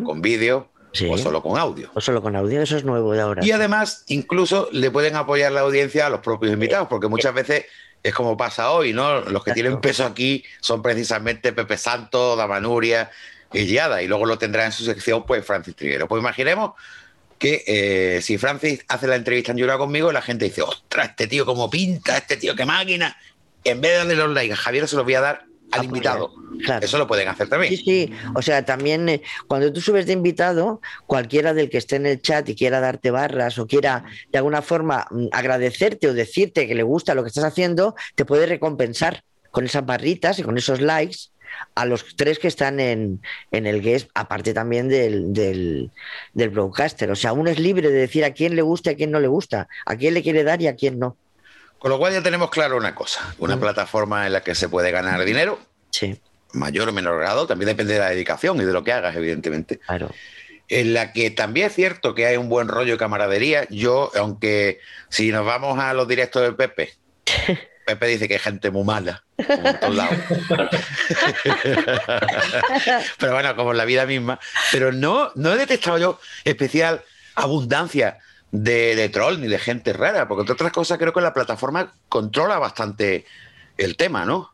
[0.04, 0.72] con vídeo,
[1.10, 1.92] O solo con audio.
[1.94, 3.46] O solo con audio, eso es nuevo de ahora.
[3.46, 7.66] Y además, incluso le pueden apoyar la audiencia a los propios invitados, porque muchas veces
[8.04, 9.22] es como pasa hoy, ¿no?
[9.22, 13.10] Los que tienen peso aquí son precisamente Pepe Santo, Damanuria
[13.54, 16.08] y Giada, y luego lo tendrá en su sección, pues, Francis Triguero.
[16.08, 16.74] Pues imaginemos
[17.40, 21.28] que eh, si Francis hace la entrevista en Llora conmigo, la gente dice, ostras, este
[21.28, 23.18] tío cómo pinta, este tío qué máquina.
[23.64, 26.32] En vez de darle los likes a Javier, se los voy a dar al invitado.
[26.82, 27.76] Eso lo pueden hacer también.
[27.76, 28.14] Sí, sí.
[28.36, 32.22] O sea, también eh, cuando tú subes de invitado, cualquiera del que esté en el
[32.22, 36.76] chat y quiera darte barras o quiera de alguna forma mm, agradecerte o decirte que
[36.76, 40.82] le gusta lo que estás haciendo, te puede recompensar con esas barritas y con esos
[40.82, 41.18] likes
[41.76, 45.92] a los tres que están en, el guest, aparte también del, del,
[46.34, 47.12] del, broadcaster.
[47.12, 49.20] O sea, uno es libre de decir a quién le gusta y a quién no
[49.20, 51.18] le gusta, a quién le quiere dar y a quién no.
[51.84, 53.60] Con lo cual ya tenemos claro una cosa, una mm.
[53.60, 56.18] plataforma en la que se puede ganar dinero, sí.
[56.54, 59.80] mayor o menor grado, también depende de la dedicación y de lo que hagas, evidentemente.
[59.80, 60.10] Claro.
[60.70, 63.68] en la que también es cierto que hay un buen rollo de camaradería.
[63.70, 66.94] Yo, aunque si nos vamos a los directos de Pepe,
[67.86, 70.16] Pepe dice que hay gente muy mala, como en todos lados.
[73.20, 74.40] pero bueno, como en la vida misma.
[74.72, 77.04] Pero no, no he detectado yo especial
[77.36, 78.20] abundancia
[78.54, 81.96] de, de, troll ni de gente rara, porque entre otras cosas creo que la plataforma
[82.08, 83.26] controla bastante
[83.78, 84.52] el tema, ¿no?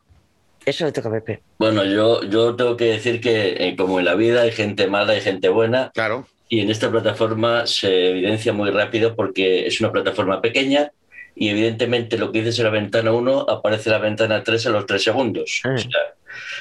[0.64, 1.42] Eso le toca a Pepe.
[1.58, 5.14] Bueno, yo, yo tengo que decir que eh, como en la vida hay gente mala
[5.16, 5.90] y gente buena.
[5.92, 6.26] Claro.
[6.48, 10.92] Y en esta plataforma se evidencia muy rápido porque es una plataforma pequeña
[11.34, 14.70] y evidentemente lo que dices en la ventana 1 aparece en la ventana 3 a
[14.70, 15.60] los 3 segundos.
[15.64, 15.74] Ah.
[15.74, 16.00] O sea,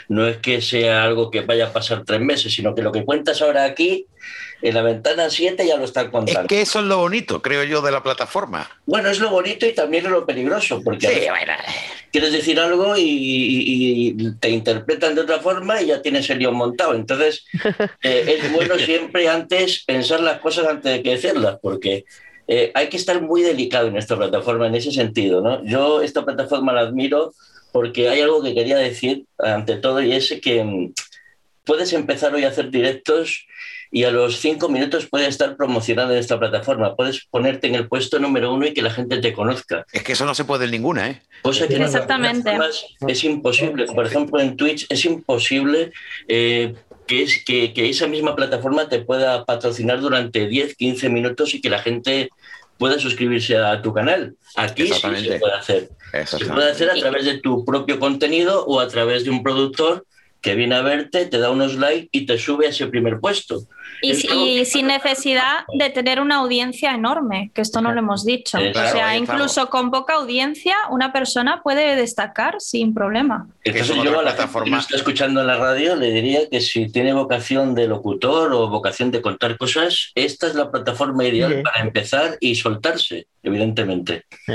[0.08, 3.06] no es que sea algo que vaya a pasar tres meses, sino que lo que
[3.06, 4.06] cuentas ahora aquí,
[4.62, 6.42] en la ventana 7 ya lo están contando.
[6.42, 8.70] Es que eso es lo bonito, creo yo, de la plataforma.
[8.86, 11.30] Bueno, es lo bonito y también es lo peligroso, porque
[12.12, 16.94] quieres decir algo y, te interpretan de otra forma y ya tienes el lío montado.
[16.94, 17.46] Entonces,
[18.04, 22.06] eh, es bueno siempre antes pensar las cosas antes de que decirlas, porque
[22.48, 25.42] eh, hay que estar muy delicado en esta plataforma en ese sentido.
[25.42, 25.64] ¿no?
[25.66, 27.34] Yo esta plataforma la admiro
[27.72, 30.94] porque hay algo que quería decir ante todo y es que mm,
[31.64, 33.46] puedes empezar hoy a hacer directos
[33.92, 36.96] y a los cinco minutos puedes estar promocionando en esta plataforma.
[36.96, 39.86] Puedes ponerte en el puesto número uno y que la gente te conozca.
[39.92, 41.22] Es que eso no se puede en ninguna, ¿eh?
[41.42, 42.56] Cosa que Exactamente.
[43.08, 43.86] es imposible.
[43.86, 45.92] Por ejemplo, en Twitch es imposible
[46.28, 46.76] eh,
[47.08, 51.62] que, es, que, que, esa misma plataforma te pueda patrocinar durante 10, 15 minutos y
[51.62, 52.30] que la gente
[52.78, 54.36] pueda suscribirse a tu canal.
[54.56, 55.90] Aquí sí se puede hacer.
[56.26, 60.06] Se puede hacer a través de tu propio contenido o a través de un productor
[60.42, 63.64] que viene a verte, te da unos likes y te sube a ese primer puesto.
[64.02, 68.58] Y, sin necesidad de tener una audiencia enorme, que esto no lo hemos dicho.
[68.58, 73.48] o sea, incluso con poca audiencia, una persona puede destacar sin problema.
[73.66, 76.90] Entonces yo a la plataforma que está escuchando en la radio le diría que si
[76.90, 81.82] tiene vocación de locutor o vocación de contar cosas, esta es la plataforma ideal para
[81.82, 84.24] empezar y soltarse, evidentemente.
[84.46, 84.54] Sí,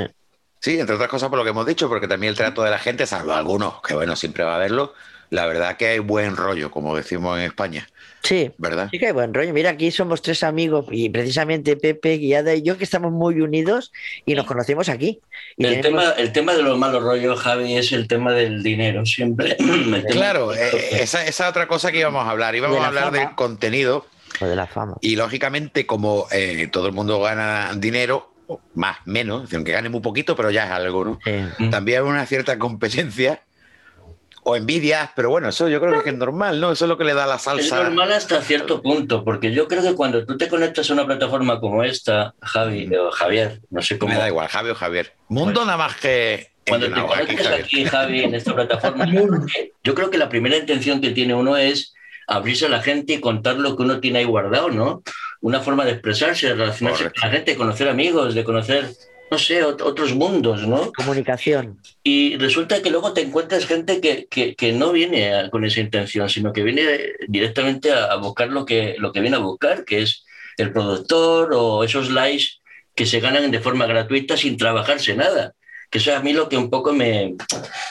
[0.73, 3.07] entre otras cosas por lo que hemos dicho, porque también el trato de la gente,
[3.07, 4.95] salvo algunos, que bueno, siempre va a haberlo,
[5.31, 7.89] la verdad que hay buen rollo, como decimos en España.
[8.23, 8.89] Sí, ¿verdad?
[8.91, 9.53] Sí que hay buen rollo.
[9.53, 13.93] Mira, aquí somos tres amigos y precisamente Pepe, Guiada y yo que estamos muy unidos
[14.25, 15.21] y nos conocemos aquí.
[15.59, 19.57] el, tema, el tema de los malos rollos, Javi, es el tema del dinero, siempre.
[20.11, 22.55] claro, eh, esa, esa otra cosa que íbamos a hablar.
[22.55, 24.07] Íbamos a hablar del contenido.
[24.41, 24.97] O de la fama.
[25.03, 28.34] Y lógicamente, como eh, todo el mundo gana dinero,
[28.75, 31.19] más, menos, aunque gane muy poquito, pero ya es algo, ¿no?
[31.71, 33.41] También hay una cierta competencia
[34.45, 36.73] o envidias, pero bueno, eso yo creo que es normal, ¿no?
[36.73, 37.65] Eso es lo que le da la salsa.
[37.65, 41.07] Es normal hasta cierto punto, porque yo creo que cuando tú te conectas a una
[41.07, 44.13] plataforma como esta, Javi o Javier, no sé cómo.
[44.13, 45.15] Me da igual, Javi o Javier.
[45.29, 46.53] Mundo nada más que.
[46.67, 49.07] Cuando te conectas aquí, Javi, en esta plataforma,
[49.83, 51.95] yo creo que la primera intención que tiene uno es
[52.27, 55.03] abrirse a la gente y contar lo que uno tiene ahí guardado, ¿no?
[55.45, 58.89] Una forma de expresarse, de relacionarse con la gente, conocer amigos, de conocer
[59.31, 60.93] no sé, otros mundos, ¿no?
[60.93, 61.79] Comunicación.
[62.03, 66.53] Y resulta que luego te encuentras gente que, que, no viene con esa intención, sino
[66.53, 66.87] que viene
[67.29, 70.25] directamente a, buscar lo que, lo que viene a buscar, que es
[70.57, 72.61] el productor o esos likes
[72.95, 75.55] que se ganan de forma gratuita sin trabajarse nada.
[75.95, 77.37] Que eso es a mí lo que un poco me,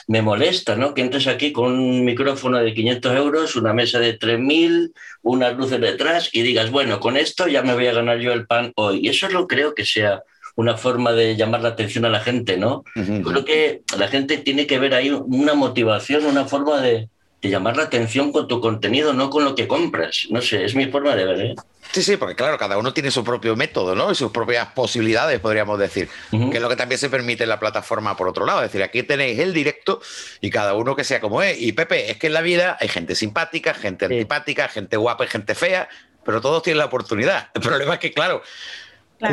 [0.08, 0.92] me molesta, ¿no?
[0.92, 5.80] Que entres aquí con un micrófono de 500 euros, una mesa de 3.000, unas luces
[5.80, 9.00] detrás y digas, bueno, con esto ya me voy a ganar yo el pan hoy.
[9.02, 10.22] Y eso no creo que sea
[10.54, 12.84] una forma de llamar la atención a la gente, ¿no?
[12.92, 17.08] Creo que la gente tiene que ver ahí una motivación, una forma de,
[17.48, 20.26] llamar la atención con tu contenido, no con lo que compras.
[20.30, 21.40] No sé, es mi forma de ver.
[21.40, 21.54] ¿eh?
[21.92, 24.10] Sí, sí, porque claro, cada uno tiene su propio método, ¿no?
[24.10, 27.60] Y sus propias posibilidades, podríamos decir, que es lo que también se permite en la
[27.60, 28.62] plataforma por otro lado.
[28.62, 30.00] Es decir, aquí tenéis el directo
[30.40, 31.60] y cada uno que sea como es.
[31.60, 35.28] Y Pepe, es que en la vida hay gente simpática, gente antipática, gente guapa y
[35.28, 35.88] gente fea,
[36.24, 37.50] pero todos tienen la oportunidad.
[37.54, 38.42] El problema es que, claro,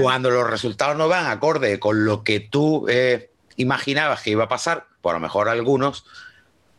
[0.02, 4.50] cuando los resultados no van acorde con lo que tú eh, imaginabas que iba a
[4.50, 6.06] pasar, por lo mejor algunos.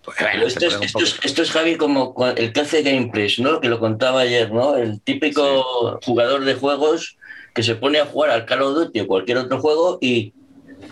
[0.05, 0.19] Pues,
[0.57, 3.61] esto, es, Javi como el que hace gameplays, ¿no?
[3.61, 4.77] Que lo contaba ayer, ¿no?
[4.77, 7.17] El típico jugador de juegos
[7.55, 10.33] que se pone a jugar al Call of Duty o cualquier otro juego y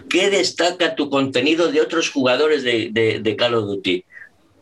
[0.08, 4.04] ¿qué destaca tu contenido de otros jugadores de, de, Call of Duty?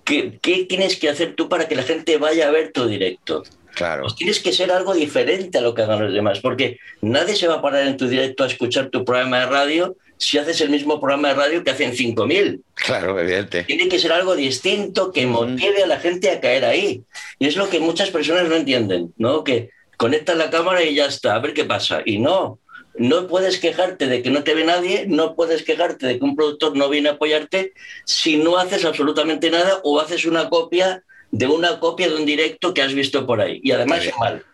[0.04, 3.42] ¿Qué, ¿Qué, tienes que hacer tú para que la gente vaya a ver tu directo?
[3.74, 4.04] Claro.
[4.04, 7.48] Pues tienes que ser algo diferente a lo que hagan los demás, porque nadie se
[7.48, 10.70] va a parar en tu directo a escuchar tu programa de radio si haces el
[10.70, 12.60] mismo programa de radio que hacen 5.000.
[12.74, 13.64] Claro, evidente.
[13.64, 17.02] Tiene que ser algo distinto que motive a la gente a caer ahí.
[17.38, 19.44] Y es lo que muchas personas no entienden, ¿no?
[19.44, 22.02] Que conectas la cámara y ya está, a ver qué pasa.
[22.04, 22.58] Y no,
[22.96, 26.36] no puedes quejarte de que no te ve nadie, no puedes quejarte de que un
[26.36, 27.72] productor no viene a apoyarte
[28.04, 32.74] si no haces absolutamente nada o haces una copia de una copia de un directo
[32.74, 33.60] que has visto por ahí.
[33.62, 34.44] Y además es mal.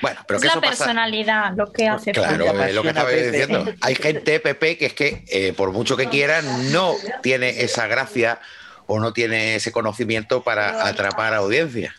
[0.00, 3.64] Bueno, pero es la personalidad lo que hace Claro, es lo que estaba diciendo.
[3.80, 8.40] Hay gente, Pepe, que es que eh, por mucho que quiera, no tiene esa gracia
[8.86, 11.94] o no tiene ese conocimiento para atrapar a audiencia.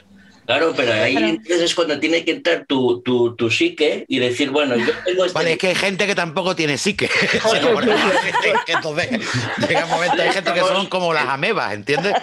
[0.49, 4.75] Claro, pero ahí es cuando tiene que entrar tu, tu, tu, psique y decir, bueno,
[4.77, 5.37] yo tengo este...
[5.37, 7.07] Vale, es que hay gente que tampoco tiene psique.
[8.67, 9.09] Entonces,
[9.67, 12.15] llega un momento, hay gente que son como las amebas, ¿entiendes?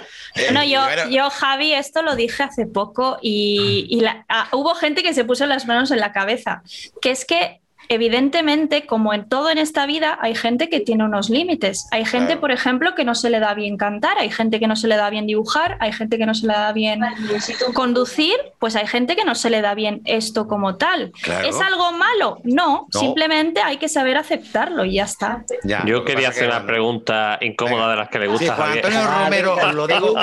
[0.53, 5.15] No, yo, yo, Javi, esto lo dije hace poco y, y ah, hubo gente que
[5.15, 6.65] se puso las manos en la cabeza,
[7.01, 11.31] que es que evidentemente, como en todo en esta vida, hay gente que tiene unos
[11.31, 11.89] límites.
[11.91, 14.77] Hay gente, por ejemplo, que no se le da bien cantar, hay gente que no
[14.77, 17.01] se le da bien dibujar, hay gente que no se le da bien
[17.75, 21.13] conducir, pues hay gente que no se le da bien esto como tal.
[21.45, 22.39] ¿Es algo malo?
[22.45, 25.45] No, simplemente hay que saber aceptarlo y ya está.
[25.85, 28.57] Yo quería hacer una pregunta incómoda de las que le gusta.
[28.57, 30.15] Antonio Romero, os lo, digo,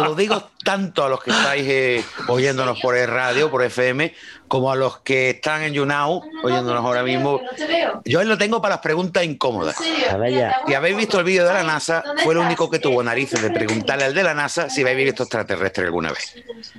[0.00, 4.12] lo digo, tanto a los que estáis eh, oyéndonos por el radio, por FM,
[4.48, 7.40] como a los que están en YouNow, oyéndonos ahora mismo.
[8.04, 9.76] Yo lo tengo para las preguntas incómodas.
[10.66, 13.50] Y habéis visto el vídeo de la NASA, fue el único que tuvo narices de
[13.50, 16.34] preguntarle al de la NASA si habéis visto extraterrestres alguna vez.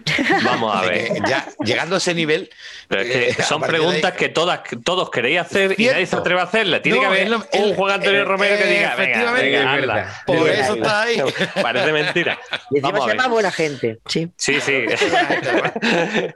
[0.43, 1.09] Vamos a ver.
[1.27, 2.49] Ya, llegando a ese nivel.
[2.91, 6.81] Eh, son preguntas que todas, todos queréis hacer y nadie se atreve a hacerla.
[6.81, 11.21] Tiene que haber un Juan Antonio Romero que diga, efectivamente, Por eso está ahí.
[11.61, 12.39] Parece mentira.
[12.71, 13.78] Y encima se llama buena gente.
[14.05, 14.59] Sí, sí.
[14.59, 14.85] sí.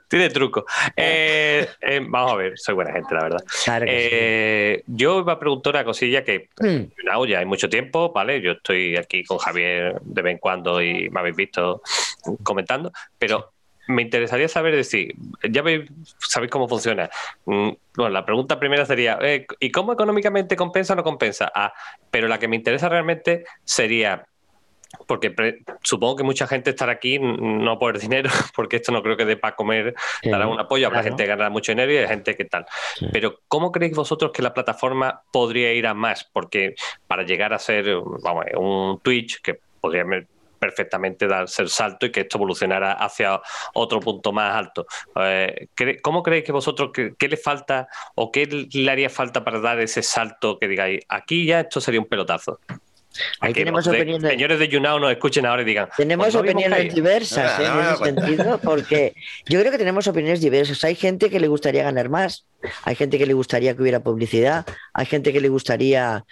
[0.10, 0.65] Tiene truco.
[0.95, 3.43] Eh, eh, eh, vamos a ver, soy buena gente, la verdad.
[3.86, 7.27] Eh, yo iba a preguntar una cosilla que mm.
[7.27, 8.41] ya hay mucho tiempo, ¿vale?
[8.41, 11.82] Yo estoy aquí con Javier de vez en cuando y me habéis visto
[12.43, 13.51] comentando, pero
[13.88, 15.13] me interesaría saber decir,
[15.49, 17.10] ya veis, sabéis cómo funciona.
[17.45, 19.19] Mm, bueno, la pregunta primera sería,
[19.60, 21.51] ¿y cómo económicamente compensa o no compensa?
[21.53, 21.73] Ah,
[22.10, 24.25] pero la que me interesa realmente sería,
[25.08, 25.34] porque
[25.82, 29.38] supongo que mucha gente estará aquí no por dinero, porque esto no creo que dé
[29.38, 32.45] para comer, dará un apoyo, habrá gente que ganará mucho dinero y hay gente que
[32.45, 32.65] tal.
[33.12, 36.23] Pero ¿cómo creéis vosotros que la plataforma podría ir a más?
[36.23, 36.75] Porque
[37.08, 37.86] para llegar a ser
[38.23, 40.06] vamos, un Twitch, que podría
[40.63, 43.41] perfectamente darse el salto y que esto evolucionara hacia
[43.73, 44.86] otro punto más alto.
[45.17, 45.67] Eh,
[46.01, 49.82] ¿Cómo creéis que vosotros, qué, qué, le falta o qué le haría falta para dar
[49.82, 52.62] ese salto que digáis, aquí ya esto sería un pelotazo?
[53.39, 54.30] Ahí tenemos opiniones.
[54.30, 55.89] Señores de YouNow nos escuchen ahora y digan.
[55.97, 57.65] Tenemos pues opiniones diversas ¿eh?
[57.65, 60.84] en ese sentido, porque yo creo que tenemos opiniones diversas.
[60.84, 62.45] Hay gente que le gustaría ganar más,
[62.84, 66.26] hay gente que le gustaría que hubiera publicidad, hay gente que le gustaría.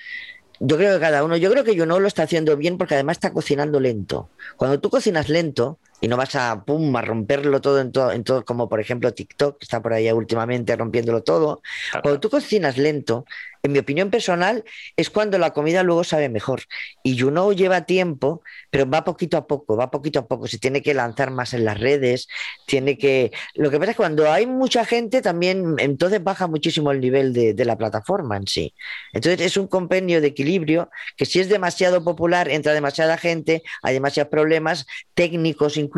[0.59, 3.17] Yo creo que cada uno, yo creo que YouNow lo está haciendo bien porque además
[3.17, 4.29] está cocinando lento.
[4.57, 8.23] Cuando tú cocinas lento, y no vas a pum a romperlo todo en todo, en
[8.23, 11.61] todo como por ejemplo TikTok que está por ahí últimamente rompiéndolo todo.
[12.01, 13.25] Cuando tú cocinas lento,
[13.63, 14.63] en mi opinión personal,
[14.97, 16.63] es cuando la comida luego sabe mejor.
[17.03, 20.47] Y YouNow lleva tiempo, pero va poquito a poco, va poquito a poco.
[20.47, 22.27] Se tiene que lanzar más en las redes,
[22.65, 23.31] tiene que...
[23.53, 27.33] Lo que pasa es que cuando hay mucha gente, también entonces baja muchísimo el nivel
[27.33, 28.73] de, de la plataforma en sí.
[29.13, 33.93] Entonces es un compendio de equilibrio que si es demasiado popular, entra demasiada gente, hay
[33.93, 35.90] demasiados problemas técnicos incluso,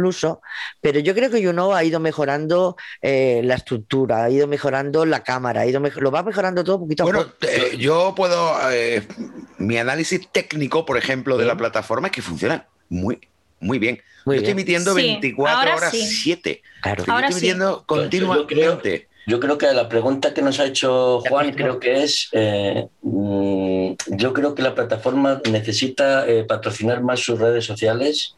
[0.82, 5.24] pero yo creo que YouNow ha ido mejorando eh, la estructura, ha ido mejorando la
[5.24, 8.54] cámara, ha ido lo va mejorando todo poquito a poco eh, yo puedo.
[8.72, 9.04] Eh,
[9.58, 13.20] mi análisis técnico, por ejemplo, de la plataforma es que funciona muy,
[13.60, 14.02] muy bien.
[14.26, 16.62] yo estoy emitiendo 24 horas 7.
[16.82, 17.06] Claro.
[17.06, 19.08] Yo estoy emitiendo continuamente.
[19.26, 22.28] Yo creo, que la pregunta que nos ha hecho Juan, creo que es.
[22.34, 28.36] Eh, mm, yo creo que la plataforma necesita patrocinar más sus redes sociales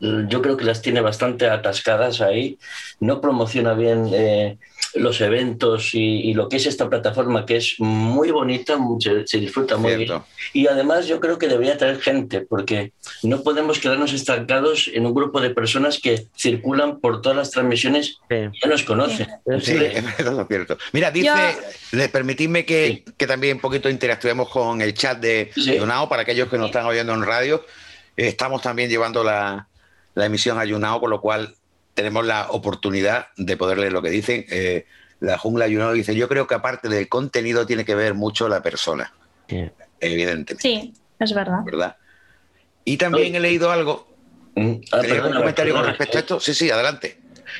[0.00, 2.58] yo creo que las tiene bastante atascadas ahí,
[3.00, 4.58] no promociona bien eh,
[4.94, 8.78] los eventos y, lo que es esta plataforma, que es muy bonita,
[9.24, 10.22] se, disfruta muy bien.
[10.52, 15.14] Y además yo creo que debería traer gente, porque no podemos quedarnos estancados en un
[15.14, 19.26] grupo de personas que circulan por todas las transmisiones y ya nos conocen.
[19.60, 20.04] Sí, es
[20.48, 20.78] cierto.
[20.92, 26.22] Mira, dice, permitidme que, que, también un poquito interactuemos con el chat de Donao para
[26.22, 27.64] aquellos que nos están oyendo en radio.
[28.16, 29.68] Estamos también llevando la,
[30.16, 31.54] la emisión ayunado, con lo cual
[31.94, 34.46] tenemos la oportunidad de poder leer lo que dicen.
[34.50, 34.86] Eh,
[35.20, 38.62] la jungla ayunado dice, yo creo que aparte del contenido tiene que ver mucho la
[38.62, 39.12] persona.
[40.00, 40.56] Evidentemente.
[40.58, 41.60] Sí, es verdad.
[41.64, 41.96] ¿Verdad?
[42.84, 44.08] Y también he leído algo.
[44.54, 44.76] Mm.
[44.90, 46.40] Ah, un comentario con respecto a esto?
[46.40, 47.18] Sí, sí, adelante.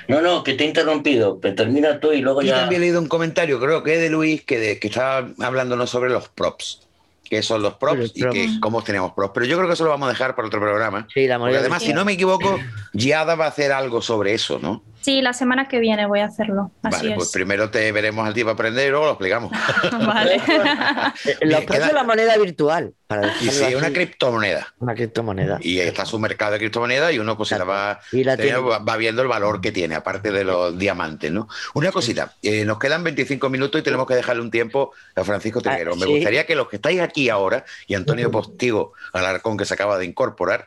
[0.09, 1.39] No, no, que te he interrumpido.
[1.39, 2.49] termina tú y luego ya.
[2.49, 6.11] Yo también he leído un comentario, creo que de Luis, que, que estaba hablándonos sobre
[6.11, 6.86] los props
[7.29, 9.33] qué son los props y que, cómo tenemos props.
[9.35, 11.07] Pero yo creo que eso lo vamos a dejar para otro programa.
[11.13, 12.59] Sí, la además, si no me equivoco,
[12.93, 14.83] Giada va a hacer algo sobre eso, ¿no?
[15.07, 16.73] Sí, la semana que viene voy a hacerlo.
[16.83, 19.53] vale, pues primero te veremos al día para aprender y luego lo explicamos.
[20.05, 20.43] vale.
[21.43, 22.93] lo es la moneda virtual.
[23.07, 24.75] Para y sí, una criptomoneda.
[24.81, 25.59] Una criptomoneda.
[25.61, 29.29] Y está su mercado de criptomonedas y uno pues se la va, va, viendo el
[29.29, 31.47] valor que tiene, aparte de los diamantes, ¿no?
[31.75, 35.61] Una cosita, eh, nos quedan 25 minutos y tenemos que dejarle un tiempo a Francisco
[35.61, 35.95] ah, Triguero.
[35.95, 39.99] Me gustaría que los que estáis aquí ahora, y Antonio Postigo Alarcón, que se acaba
[39.99, 40.67] de incorporar.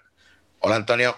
[0.59, 1.17] Hola, Antonio.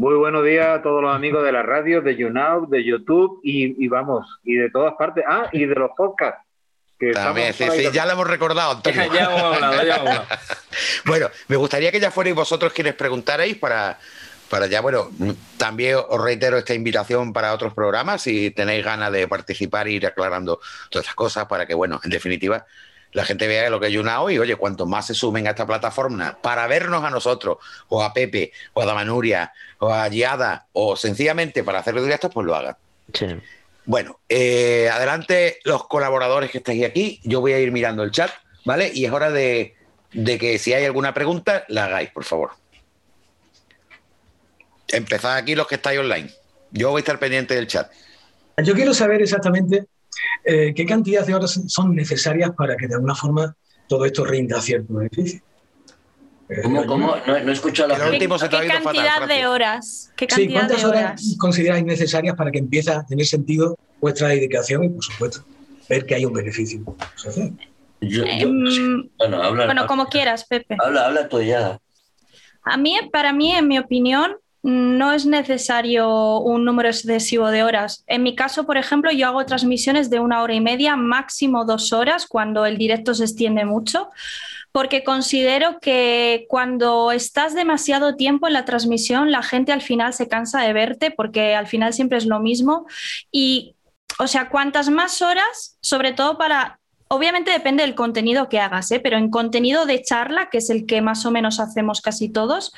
[0.00, 3.86] Muy buenos días a todos los amigos de la radio, de YouNow, de YouTube y,
[3.86, 5.22] vamos, y de todas partes.
[5.28, 6.40] Ah, y de los podcasts.
[7.12, 9.12] También, sí, sí, ya lo hemos recordado, Antonio.
[9.12, 10.26] ya hemos hablado, ya hemos hablado.
[11.04, 13.98] bueno, me gustaría que ya fuerais vosotros quienes preguntarais para,
[14.48, 15.10] para ya, bueno,
[15.58, 20.06] también os reitero esta invitación para otros programas si tenéis ganas de participar e ir
[20.06, 22.64] aclarando todas estas cosas para que, bueno, en definitiva,
[23.12, 24.38] la gente vea lo que hay una hoy.
[24.38, 27.58] Oye, cuanto más se sumen a esta plataforma para vernos a nosotros,
[27.88, 32.46] o a Pepe, o a Damanuria, o a Giada, o sencillamente para hacer directos, pues
[32.46, 32.76] lo hagan.
[33.84, 37.20] Bueno, eh, adelante los colaboradores que estáis aquí.
[37.24, 38.30] Yo voy a ir mirando el chat,
[38.64, 38.90] ¿vale?
[38.94, 39.74] Y es hora de,
[40.12, 42.52] de que si hay alguna pregunta, la hagáis, por favor.
[44.88, 46.30] Empezad aquí los que estáis online.
[46.70, 47.90] Yo voy a estar pendiente del chat.
[48.62, 49.86] Yo quiero saber exactamente
[50.44, 53.54] eh, ¿qué cantidad de horas son necesarias para que de alguna forma
[53.88, 55.40] todo esto rinda cierto beneficio?
[56.48, 56.84] Eh, ¿Cómo?
[56.86, 57.16] cómo?
[57.26, 58.28] No, no he escuchado la ¿Qué, ¿Qué
[58.68, 60.12] cantidad de horas?
[60.16, 64.88] ¿Qué cantidad ¿Cuántas horas, consideráis necesarias para que empiece a tener sentido vuestra dedicación y,
[64.88, 65.44] por supuesto,
[65.88, 66.82] ver que hay un beneficio?
[68.00, 70.76] Em, bueno, como quieras, Pepe.
[70.82, 71.78] Habla, habla tú ya.
[72.62, 78.04] A mí, para mí, en mi opinión, no es necesario un número excesivo de horas.
[78.06, 81.92] En mi caso, por ejemplo, yo hago transmisiones de una hora y media, máximo dos
[81.92, 84.10] horas, cuando el directo se extiende mucho,
[84.72, 90.28] porque considero que cuando estás demasiado tiempo en la transmisión, la gente al final se
[90.28, 92.86] cansa de verte, porque al final siempre es lo mismo.
[93.32, 93.74] Y,
[94.18, 96.80] o sea, cuantas más horas, sobre todo para
[97.12, 99.00] Obviamente depende del contenido que hagas, ¿eh?
[99.00, 102.72] pero en contenido de charla, que es el que más o menos hacemos casi todos,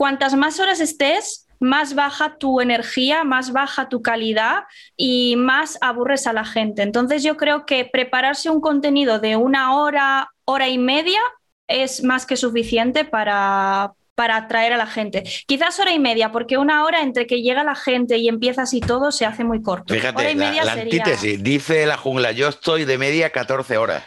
[0.00, 4.62] cuantas más horas estés, más baja tu energía, más baja tu calidad
[4.96, 6.80] y más aburres a la gente.
[6.80, 11.20] Entonces yo creo que prepararse un contenido de una hora, hora y media
[11.68, 15.22] es más que suficiente para, para atraer a la gente.
[15.46, 18.80] Quizás hora y media, porque una hora entre que llega la gente y empiezas y
[18.80, 19.92] todo se hace muy corto.
[19.92, 24.02] Fíjate, la, antítesis, dice la jungla, yo estoy de media 14 horas.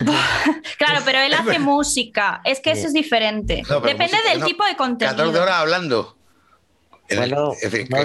[0.78, 3.62] claro, pero él hace música, es que eso es diferente.
[3.84, 5.16] Depende del tipo de contenido.
[5.16, 6.16] 14 horas hablando.
[7.16, 7.54] Bueno,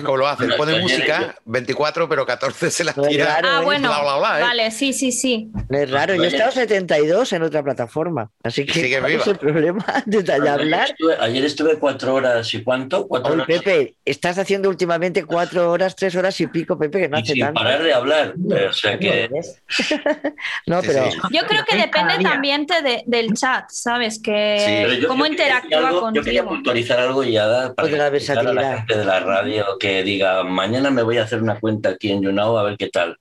[0.03, 0.51] ¿Cómo lo hacen?
[0.57, 3.39] Pone música, 24, pero 14 se las tira.
[3.43, 3.91] ah, bueno.
[3.91, 4.41] ¿eh?
[4.41, 5.51] Vale, sí, sí, sí.
[5.69, 6.15] es raro.
[6.15, 8.31] Yo he estado 72 en otra plataforma.
[8.43, 10.95] Así que, Sigue es el problema de hablar?
[11.19, 13.07] Ayer estuve, cuatro horas y cuánto?
[13.07, 13.47] Cuatro horas.
[13.47, 17.53] Pepe, estás haciendo últimamente cuatro horas, tres horas y pico, Pepe, que no hace sin
[17.53, 18.33] parar de hablar.
[18.69, 19.29] O sea que...
[20.67, 21.09] no, pero...
[21.31, 22.65] Yo creo que depende también
[23.05, 24.19] del chat, ¿sabes?
[24.19, 26.11] Que cómo interactúa contigo.
[26.13, 30.91] Yo quería puntualizar algo y ya para la versatilidad de la radio que diga, mañana
[30.91, 33.17] me voy a hacer una cuenta aquí en YouNow a ver qué tal.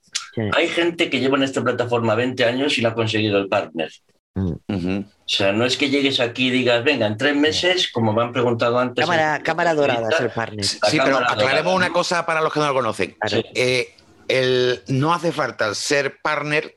[0.52, 3.90] Hay gente que lleva en esta plataforma 20 años y no ha conseguido el partner.
[4.34, 4.98] Mm.
[4.98, 8.22] O sea, no es que llegues aquí y digas, venga, en tres meses, como me
[8.22, 9.04] han preguntado antes.
[9.04, 10.64] Cámara, cámara dorada es el partner.
[10.64, 13.16] Sí, pero aclaremos una cosa para los que no lo conocen.
[13.54, 13.94] Eh,
[14.28, 16.74] el, no hace falta ser partner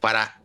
[0.00, 0.40] para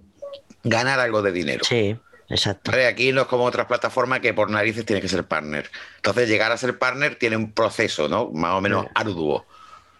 [0.64, 1.64] ganar algo de dinero.
[1.68, 1.97] Sí.
[2.34, 2.72] Exacto.
[2.90, 5.70] Aquí no es como otras plataformas que por narices tiene que ser partner.
[5.98, 8.32] Entonces, llegar a ser partner tiene un proceso, ¿no?
[8.32, 9.46] Más o menos arduo.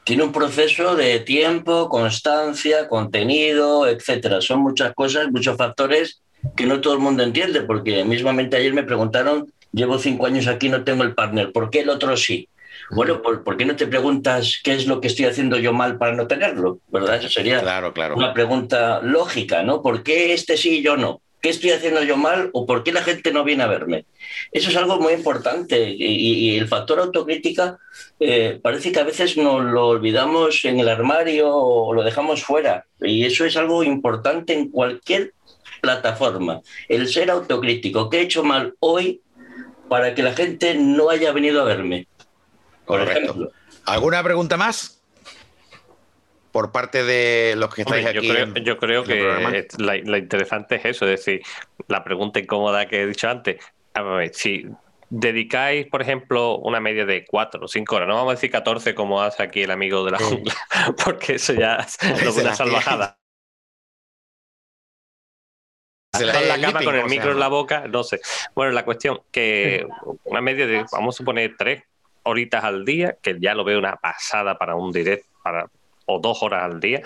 [0.04, 4.42] Tiene un proceso de tiempo, constancia, contenido, etcétera.
[4.42, 6.22] Son muchas cosas, muchos factores
[6.56, 10.70] que no todo el mundo entiende, porque mismamente ayer me preguntaron, llevo cinco años aquí,
[10.70, 12.50] no tengo el partner, ¿por qué el otro sí?
[12.90, 16.14] Bueno, ¿por, qué no te preguntas qué es lo que estoy haciendo yo mal para
[16.16, 16.80] no tenerlo?
[16.90, 17.16] ¿Verdad?
[17.18, 18.16] Eso sería claro, claro.
[18.18, 19.82] una pregunta lógica, ¿no?
[19.82, 21.22] ¿Por qué este sí y yo no?
[21.44, 24.06] ¿Qué estoy haciendo yo mal o por qué la gente no viene a verme?
[24.54, 27.80] Eso es algo muy importante y, el factor autocrítica
[28.18, 32.86] eh, parece que a veces nos lo olvidamos en el armario o lo dejamos fuera
[33.02, 35.34] y eso es algo importante en cualquier
[35.82, 36.62] plataforma.
[36.88, 38.10] El ser autocrítico.
[38.10, 39.20] ¿Qué he hecho mal hoy
[39.90, 42.08] para que la gente no haya venido a verme?
[42.86, 43.52] Por ejemplo.
[43.86, 45.03] ¿Alguna pregunta más?
[46.54, 48.30] Por parte de los que estáis aquí.
[48.62, 51.42] Yo creo, que la, interesante es eso, es decir,
[51.88, 53.60] la pregunta incómoda que he dicho antes.
[53.96, 54.68] A ver, si
[55.10, 58.94] dedicáis, por ejemplo, una media de cuatro o cinco horas, no vamos a decir 14
[58.94, 60.54] como hace aquí el amigo de la jungla,
[61.04, 61.98] porque eso ya es
[62.38, 63.18] una salvajada.
[66.16, 68.22] Se la, la cama con el micro en la boca, no sé.
[68.54, 69.88] Bueno, la cuestión que
[70.26, 71.82] una media de, vamos a suponer, tres
[72.22, 75.68] horitas al día, que ya lo veo una pasada para un directo para
[76.06, 77.02] o dos horas al día,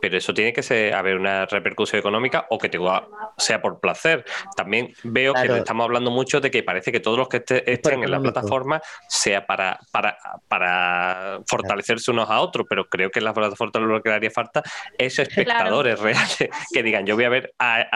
[0.00, 2.78] pero eso tiene que ser, haber una repercusión económica o que te
[3.38, 4.24] sea por placer.
[4.56, 8.10] También veo que estamos hablando mucho de que parece que todos los que estén en
[8.10, 10.18] la plataforma sea para, para,
[10.48, 14.62] para fortalecerse unos a otros, pero creo que en las plataformas lo que haría falta
[14.98, 17.86] es espectadores reales que digan, yo voy a ver a,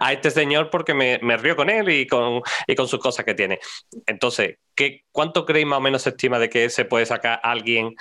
[0.00, 3.24] a, este señor porque me, me, río con él y con, y con sus cosas
[3.24, 3.58] que tiene.
[4.06, 7.94] Entonces, ¿qué, ¿cuánto creéis más o menos se estima de que se puede sacar alguien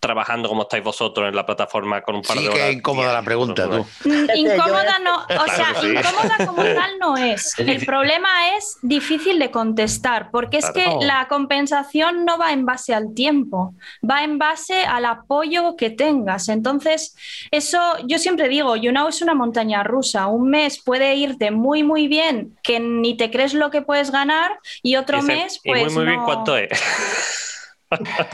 [0.00, 2.68] trabajando como estáis vosotros en la plataforma con un par de horas.
[2.68, 3.86] Sí, incómoda la pregunta, tú.
[4.08, 7.58] Mm, incómoda no, o sea, incómoda como tal no es.
[7.58, 12.94] El problema es difícil de contestar, porque es que la compensación no va en base
[12.94, 13.74] al tiempo,
[14.08, 16.48] va en base al apoyo que tengas.
[16.48, 17.16] Entonces,
[17.50, 20.26] eso yo siempre digo, YouNow es una montaña rusa.
[20.26, 24.58] Un mes puede irte muy, muy bien, que ni te crees lo que puedes ganar,
[24.82, 25.82] y otro mes, pues.
[25.82, 26.70] Y muy, muy bien, ¿cuánto es?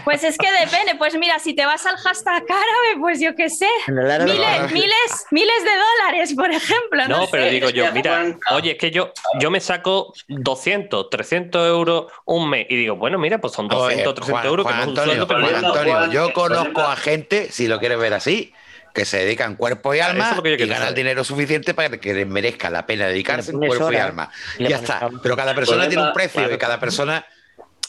[0.04, 0.94] Pues es que depende.
[0.96, 5.64] Pues mira, si te vas al hashtag árabe, pues yo qué sé, miles, miles, miles
[5.64, 7.08] de dólares, por ejemplo.
[7.08, 12.12] No, pero digo yo, mira, oye, es que yo, yo me saco 200, 300 euros
[12.24, 14.66] un mes y digo, bueno, mira, pues son 200, 300 euros.
[14.66, 15.26] que Antonio,
[15.56, 18.52] Antonio, yo conozco a gente, si lo quieres ver así,
[18.94, 22.86] que se dedican cuerpo y alma y ganan dinero suficiente para que les merezca la
[22.86, 24.30] pena dedicarse cuerpo y alma.
[24.58, 25.08] Ya está.
[25.22, 27.24] Pero cada persona tiene un precio y cada persona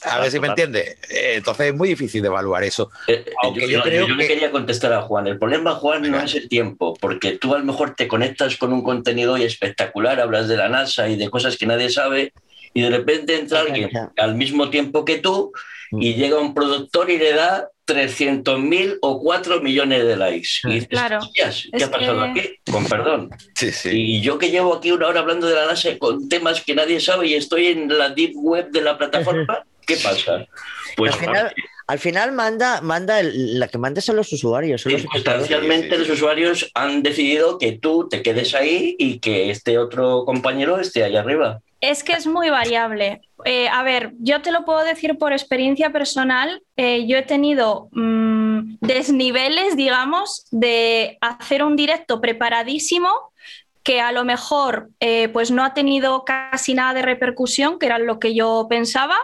[0.03, 0.97] a ver si me entiende.
[1.09, 2.91] Eh, entonces es muy difícil de evaluar eso.
[3.07, 4.27] Eh, eh, Aunque yo, creo que...
[4.27, 5.27] quería contestar a Juan.
[5.27, 8.73] El problema, Juan, no es el tiempo, porque tú a lo mejor te conectas con
[8.73, 12.33] un contenido hoy espectacular, hablas de la NASA y de cosas que nadie sabe,
[12.73, 15.51] y de repente entra alguien al mismo tiempo que tú
[15.91, 16.15] y mm.
[16.15, 20.49] llega un productor y le da 300.000 o 4 millones de likes.
[20.63, 21.19] Y claro.
[21.33, 22.41] ¿Qué ha pasado aquí?
[22.71, 23.29] Con perdón.
[23.55, 23.89] Sí, sí.
[23.91, 26.99] Y yo que llevo aquí una hora hablando de la NASA con temas que nadie
[26.99, 29.65] sabe y estoy en la deep web de la plataforma,
[29.95, 30.47] ¿Qué pasa?
[30.95, 31.15] Pues
[31.87, 34.83] al final, manda, manda la que manda son los usuarios.
[34.83, 40.79] Sustancialmente los usuarios han decidido que tú te quedes ahí y que este otro compañero
[40.79, 41.59] esté allá arriba.
[41.81, 43.21] Es que es muy variable.
[43.43, 46.61] Eh, a ver, yo te lo puedo decir por experiencia personal.
[46.77, 53.09] Eh, yo he tenido mm, desniveles, digamos, de hacer un directo preparadísimo
[53.83, 57.99] que a lo mejor eh, pues no ha tenido casi nada de repercusión, que era
[57.99, 59.15] lo que yo pensaba,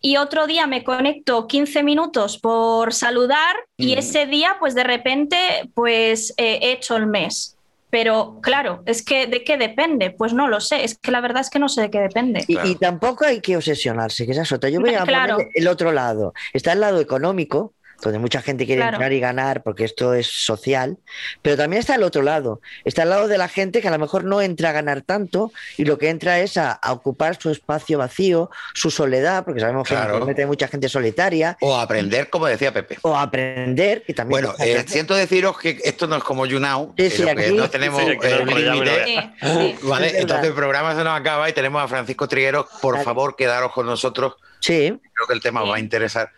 [0.00, 3.98] y otro día me conecto 15 minutos por saludar y mm.
[3.98, 5.36] ese día pues de repente
[5.74, 7.54] pues he hecho el mes.
[7.90, 10.10] Pero claro, es que ¿de qué depende?
[10.10, 12.44] Pues no lo sé, es que la verdad es que no sé de qué depende.
[12.46, 14.68] Y, tampoco hay que obsesionarse, que esa es otra.
[14.68, 16.34] Yo voy a poner el otro lado.
[16.52, 17.72] Está el lado económico,
[18.02, 20.98] donde mucha gente quiere entrar y ganar porque esto es social,
[21.42, 23.98] pero también está el otro lado, está el lado de la gente que a lo
[23.98, 27.98] mejor no entra a ganar tanto y lo que entra es a, ocupar su espacio
[27.98, 31.56] vacío, su soledad, porque sabemos que hay mucha gente solitaria.
[31.60, 32.98] O aprender, como decía Pepe.
[33.02, 34.42] O aprender, que también...
[34.42, 37.24] Bueno, eh, siento deciros que esto no es como YouNow, sí,
[37.54, 39.32] no tenemos límite.
[39.40, 43.86] Entonces el programa se nos acaba y tenemos a Francisco Trigueros, por favor, quedaros con
[43.86, 44.34] nosotros.
[44.60, 44.98] Sí.
[45.12, 46.30] Creo que el tema os va a interesar.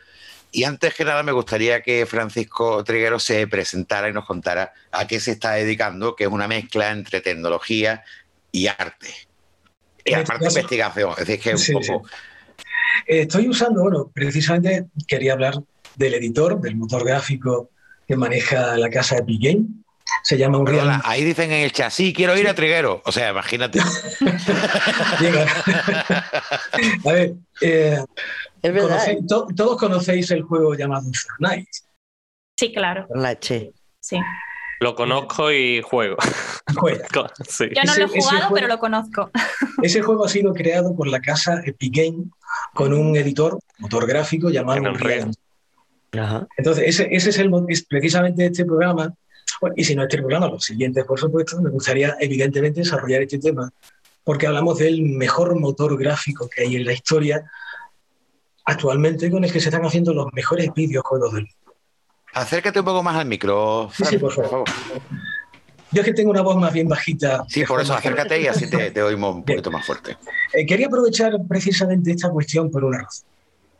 [0.52, 5.06] Y antes que nada me gustaría que Francisco Triguero se presentara y nos contara a
[5.06, 8.02] qué se está dedicando, que es una mezcla entre tecnología
[8.50, 9.08] y arte.
[10.04, 12.02] Y este aparte investigación, es decir, que es un poco...
[13.06, 15.54] Estoy usando, bueno, precisamente quería hablar
[15.94, 17.70] del editor, del motor gráfico
[18.06, 19.66] que maneja la casa Epic Game.
[20.24, 21.00] Se llama Unreal.
[21.04, 23.00] ahí dicen en el chat, sí, quiero ir a Triguero.
[23.04, 23.78] O sea, imagínate.
[27.04, 28.04] a ver, eh,
[28.62, 29.18] ¿eh?
[29.26, 31.70] todos conocéis el juego llamado Fortnite.
[32.58, 33.06] Sí, claro.
[33.08, 34.18] Fortnite, sí.
[34.80, 36.16] Lo conozco y juego.
[37.60, 39.30] Yo no lo he jugado, pero lo conozco.
[39.82, 42.30] Ese juego ha sido creado por la casa Epic Game
[42.74, 45.32] con un editor, motor gráfico llamado Unreal.
[46.56, 49.14] Entonces, ese, es, el, es precisamente este programa,
[49.76, 53.70] y si no este programa, los siguientes, por supuesto, me gustaría evidentemente desarrollar este tema,
[54.24, 57.44] porque hablamos del mejor motor gráfico que hay en la historia
[58.70, 61.74] actualmente con el que se están haciendo los mejores videojuegos del mundo.
[62.32, 63.90] Acércate un poco más al micro.
[63.92, 64.64] Sí, sí, por favor.
[65.92, 67.44] Yo es que tengo una voz más bien bajita.
[67.48, 70.16] Sí, por eso acércate y así te, oímos un poquito más fuerte.
[70.52, 73.26] Eh, quería aprovechar precisamente esta cuestión por una razón.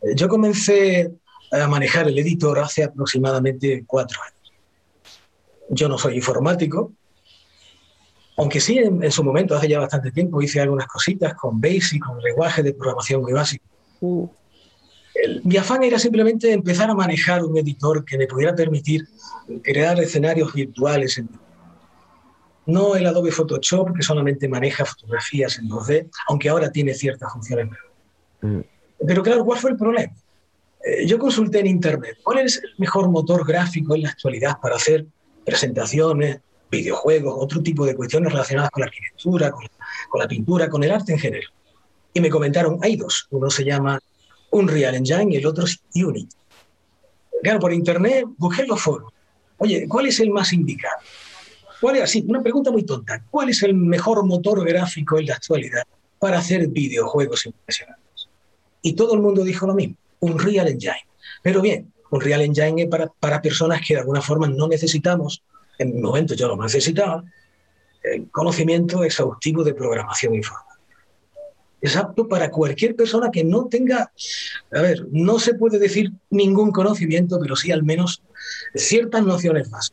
[0.03, 1.13] Eh, yo comencé
[1.53, 4.53] a manejar el editor hace aproximadamente cuatro años.
[5.69, 6.93] Yo no soy informático,
[8.37, 12.21] aunque sí en, su momento, hace ya bastante tiempo, hice algunas cositas con Basic, con
[12.21, 13.65] lenguaje de programación muy básico.
[14.01, 14.29] Uh
[15.45, 19.07] mi afán era simplemente empezar a manejar un editor que me pudiera permitir
[19.63, 21.23] crear escenarios virtuales.
[22.67, 27.69] no el Adobe Photoshop, que solamente maneja fotografías en 2D, aunque ahora tiene ciertas funciones.
[28.43, 28.61] Mm.
[29.07, 30.13] Pero claro, ¿cuál fue el problema?
[30.85, 34.77] Eh, yo consulté en Internet cuál es el mejor motor gráfico en la actualidad para
[34.77, 35.07] hacer
[35.45, 36.41] presentaciones,
[36.71, 39.67] videojuegos, otro tipo de cuestiones relacionadas con la arquitectura, con,
[40.21, 41.51] la pintura, con el arte en general.
[42.15, 43.27] Y me comentaron, hay dos.
[43.31, 43.99] Uno se llama
[44.51, 46.37] Unreal Engine y el otro es Unity.
[47.43, 49.13] Claro, por internet busqué los foros.
[49.59, 50.97] Oye, ¿cuál es el más indicado?
[51.81, 53.23] ¿Cuál es, así, una pregunta muy tonta.
[53.31, 55.83] ¿Cuál es el mejor motor gráfico en la actualidad
[56.19, 58.29] para hacer videojuegos impresionantes?
[58.83, 61.07] Y todo el mundo dijo lo mismo, Unreal Engine.
[61.43, 65.43] Pero bien, Unreal Engine es para, para personas que de alguna forma no necesitamos,
[65.79, 67.25] en mi momento yo lo necesitaba,
[68.31, 70.70] conocimiento exhaustivo de programación informática
[71.81, 74.13] es apto para cualquier persona que no tenga,
[74.73, 78.23] a ver, no se puede decir ningún conocimiento, pero sí al menos
[78.75, 79.93] ciertas nociones más.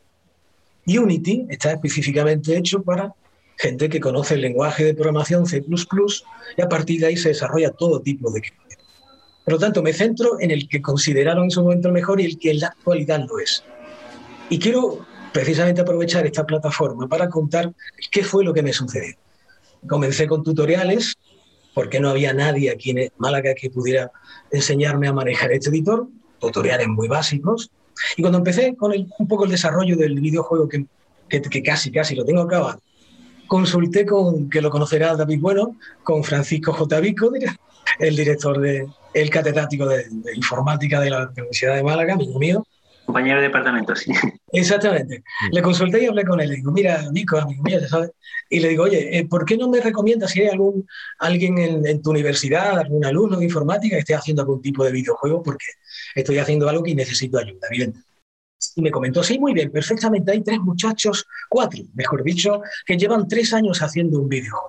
[0.85, 3.13] Unity está específicamente hecho para
[3.57, 5.63] gente que conoce el lenguaje de programación C++
[6.57, 8.41] y a partir de ahí se desarrolla todo tipo de
[9.43, 12.25] Por lo tanto, me centro en el que consideraron en su momento el mejor y
[12.25, 13.63] el que en la actualidad lo es.
[14.49, 17.73] Y quiero precisamente aprovechar esta plataforma para contar
[18.11, 19.15] qué fue lo que me sucedió.
[19.87, 21.15] Comencé con tutoriales
[21.77, 24.11] porque no había nadie aquí en Málaga que pudiera
[24.49, 26.07] enseñarme a manejar este editor,
[26.39, 27.69] tutoriales muy básicos.
[28.15, 30.87] Y cuando empecé con un poco el desarrollo del videojuego, que,
[31.29, 32.81] que, casi, casi lo tengo acabado,
[33.45, 36.99] consulté con, que lo conocerá David Bueno, con Francisco J.
[36.99, 37.29] Vico,
[37.99, 42.65] el director de, el catedrático de, informática de la Universidad de Málaga, amigo mío,
[43.07, 44.11] compañero de departamento, sí.
[44.51, 45.23] Exactamente.
[45.51, 46.49] Le consulté y hablé con él.
[46.49, 48.11] Le digo, mira, Nico, amigo mío, ¿sabes?
[48.49, 50.85] Y le digo, oye, eh, ¿por qué no me recomiendas si hay algún,
[51.19, 55.41] alguien en, tu universidad, algún alumno de informática que esté haciendo algún tipo de videojuego?
[55.41, 55.65] Porque
[56.15, 57.93] estoy haciendo algo que necesito ayuda, bien.
[58.75, 60.33] Y me comentó, sí, muy bien, perfectamente.
[60.33, 64.67] Hay tres muchachos, cuatro, mejor dicho, que llevan tres años haciendo un videojuego.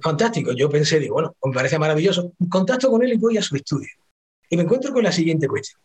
[0.00, 0.52] Fantástico.
[0.52, 2.32] Yo pensé, digo, bueno, me parece maravilloso.
[2.48, 3.90] Contacto con él y voy a su estudio.
[4.48, 5.80] Y me encuentro con la siguiente cuestión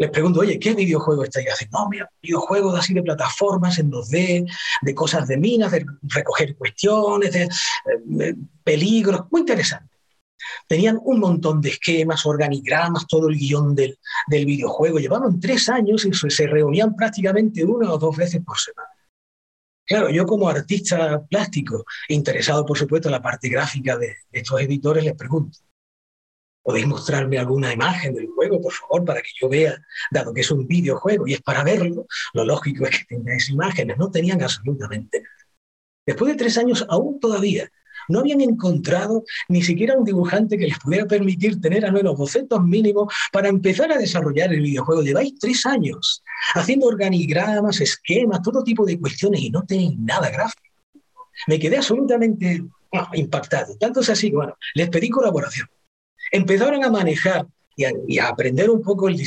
[0.00, 1.78] les pregunto, oye, ¿qué videojuego estáis haciendo?
[1.78, 7.30] No, mira, videojuegos así de plataformas en 2D, de cosas de minas, de recoger cuestiones,
[7.30, 8.34] de,
[8.64, 9.94] peligros, muy interesante.
[10.66, 14.98] Tenían un montón de esquemas, organigramas, todo el guion del, del videojuego.
[14.98, 18.88] Llevaban tres años y se reunían prácticamente una o dos veces por semana.
[19.84, 25.04] Claro, yo como artista plástico, interesado por supuesto en la parte gráfica de estos editores,
[25.04, 25.58] les pregunto,
[26.62, 29.80] ¿Podéis mostrarme alguna imagen del juego, por favor, para que yo vea,
[30.10, 32.06] dado que es un videojuego y es para verlo?
[32.34, 33.96] Lo lógico es que tengáis imágenes.
[33.96, 35.34] No tenían absolutamente nada.
[36.06, 37.70] Después de tres años, aún todavía,
[38.08, 42.62] no habían encontrado ni siquiera un dibujante que les pudiera permitir tener al menos bocetos
[42.62, 45.02] mínimos para empezar a desarrollar el videojuego.
[45.02, 46.22] Lleváis tres años
[46.54, 50.62] haciendo organigramas, esquemas, todo tipo de cuestiones y no tenéis nada gráfico.
[51.46, 52.64] Me quedé absolutamente
[53.14, 53.76] impactado.
[53.78, 55.68] Tanto es así bueno, les pedí colaboración
[56.30, 59.18] empezaron a manejar y a, aprender un poco, el,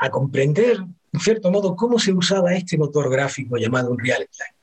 [0.00, 0.78] a comprender,
[1.12, 4.54] en cierto modo, cómo se usaba este motor gráfico llamado Unreal Engine.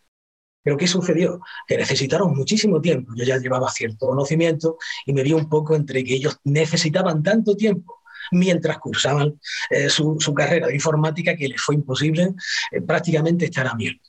[0.64, 1.42] Pero ¿qué sucedió?
[1.68, 3.14] Que necesitaron muchísimo tiempo.
[3.16, 7.56] Yo ya llevaba cierto conocimiento y me vi un poco entre que ellos necesitaban tanto
[7.56, 9.40] tiempo mientras cursaban
[9.72, 12.34] eh, su, carrera de informática que les fue imposible
[12.72, 14.00] eh, prácticamente estar a miel.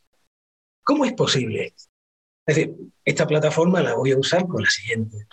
[0.85, 1.75] ¿Cómo es posible
[2.47, 2.75] Es decir,
[3.05, 5.27] esta plataforma la voy a usar con la siguiente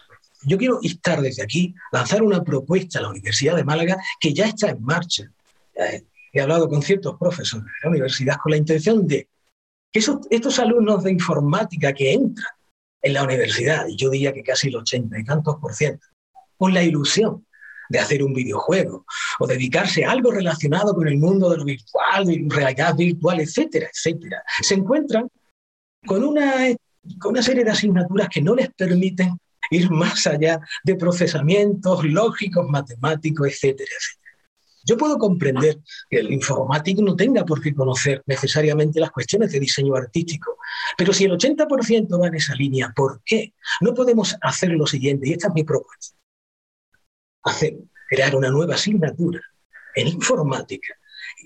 [0.44, 4.46] yo quiero instar desde aquí, lanzar una propuesta a la Universidad de Málaga que ya
[4.46, 5.32] está en marcha.
[5.76, 9.28] Eh, he hablado con ciertos profesores de la universidad con la intención de
[9.92, 12.54] que estos alumnos de informática que entran
[13.02, 16.06] en la universidad, y yo diría que casi el ochenta y tantos por ciento,
[16.58, 17.46] con la ilusión
[17.90, 19.06] de hacer un videojuego
[19.40, 23.90] o dedicarse a algo relacionado con el mundo de lo virtual, de realidad virtual, etcétera,
[23.92, 25.28] etcétera, se encuentran
[26.06, 26.68] con una,
[27.20, 29.40] con una serie de asignaturas que no les permiten
[29.72, 34.20] ir más allá de procesamientos lógicos, matemáticos, etcétera, etcétera.
[34.86, 35.78] Yo puedo comprender
[36.10, 40.58] que el informático no tenga por qué conocer necesariamente las cuestiones de diseño artístico,
[40.98, 45.28] pero si el 80% va en esa línea, ¿por qué no podemos hacer lo siguiente?
[45.28, 46.16] Y esta es mi propuesta.
[47.44, 47.78] Hacer,
[48.10, 49.42] crear una nueva asignatura
[49.96, 50.96] en informática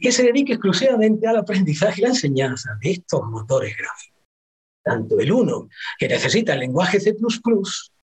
[0.02, 4.24] que se dedique exclusivamente al aprendizaje y la enseñanza de estos motores gráficos.
[4.84, 7.16] Tanto el uno, que necesita el lenguaje C++,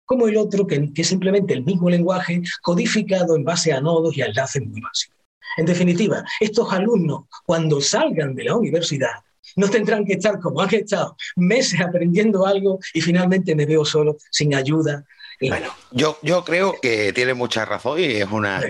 [0.06, 4.22] como el otro que, es simplemente el mismo lenguaje codificado en base a nodos y
[4.22, 5.16] a enlaces muy básicos.
[5.58, 9.12] En definitiva, estos alumnos, cuando salgan de la universidad,
[9.56, 14.16] no tendrán que estar como han estado meses aprendiendo algo y finalmente me veo solo,
[14.30, 15.04] sin ayuda.
[15.40, 18.62] Bueno, yo, yo creo que tiene mucha razón y es una...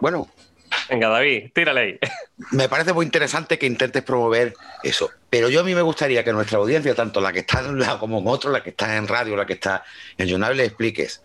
[0.00, 0.28] Bueno,
[0.90, 1.98] Venga, David, tírale ahí.
[2.50, 5.08] Me parece muy interesante que intentes promover eso.
[5.30, 7.78] Pero yo a mí me gustaría que nuestra audiencia, tanto la que está en un
[7.78, 9.84] lado como en otro, la que está en radio, la que está
[10.18, 11.22] en Journal, le expliques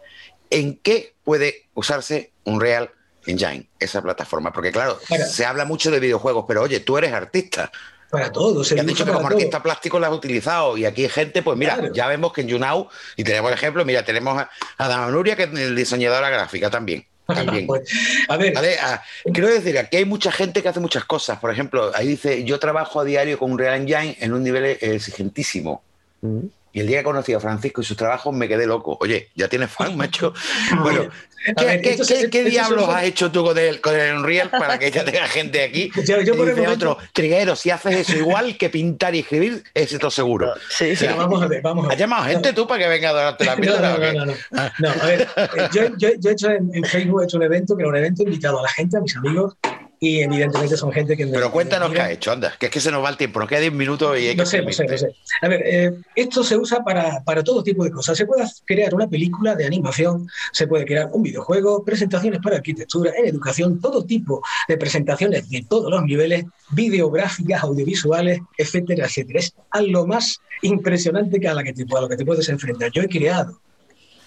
[0.52, 2.92] en qué puede usarse un Real
[3.26, 4.54] Engine, esa plataforma.
[4.54, 7.72] Porque claro, se habla mucho de videojuegos, pero oye, tú eres artista.
[8.12, 8.68] Para todos.
[8.68, 10.78] Se han dicho que como artista plástico lo has utilizado.
[10.78, 13.84] Y aquí hay gente, pues mira, ya vemos que en YouNow, y tenemos el ejemplo,
[13.84, 17.08] mira, tenemos a, a Nuria, que es el diseñadora gráfica también.
[17.26, 17.68] También.
[17.68, 17.90] Pues,
[18.28, 18.54] a ver.
[18.82, 19.02] Ah,
[19.34, 21.40] quiero decir, aquí hay mucha gente que hace muchas cosas.
[21.40, 24.78] Por ejemplo, ahí dice, yo trabajo a diario con un Real Engine en un nivel
[24.80, 25.82] exigentísimo.
[26.22, 26.48] Mm.
[26.76, 28.98] Y el día que conocí a Francisco y sus trabajos me quedé loco.
[29.00, 30.34] Oye, ya tienes fan, macho.
[30.82, 31.10] Bueno,
[31.56, 35.64] ¿qué, diablos has hecho tú con el, con el Unreal para que ya tenga gente
[35.64, 35.90] aquí?
[36.06, 40.12] Yo, yo por dice otro, Triguero, si haces eso igual que pintar y escribir, éxito
[40.12, 40.54] seguro.
[40.70, 41.08] Sí, sí.
[41.08, 41.94] vamos a ver, vamos a ver.
[41.94, 43.98] ¿Has llamado gente tú para que venga a darte la piedra?
[43.98, 47.22] No, no, no, no, a ver, eh, yo, yo, yo, he hecho en, en, Facebook
[47.22, 49.56] he hecho un evento que era un evento invitado a la gente, a mis amigos,
[50.00, 51.28] y evidentemente son gente que...
[51.28, 53.50] Pero cuéntanos qué ha hecho, anda, que es que se nos va el tiempo, nos
[53.50, 55.16] queda 10 minutos y hay no sé, no sé, no sé.
[55.42, 58.18] A ver, eh, esto se usa para, para, todo tipo de cosas.
[58.18, 63.12] Se puede crear una película de animación, se puede crear un videojuego, presentaciones para arquitectura,
[63.18, 69.40] en educación, todo tipo de presentaciones de todos los niveles, videográficas, audiovisuales, etcétera, etcétera.
[69.40, 72.92] Es algo más impresionante que a, la que te, a lo que te puedes enfrentar.
[72.92, 73.60] Yo he creado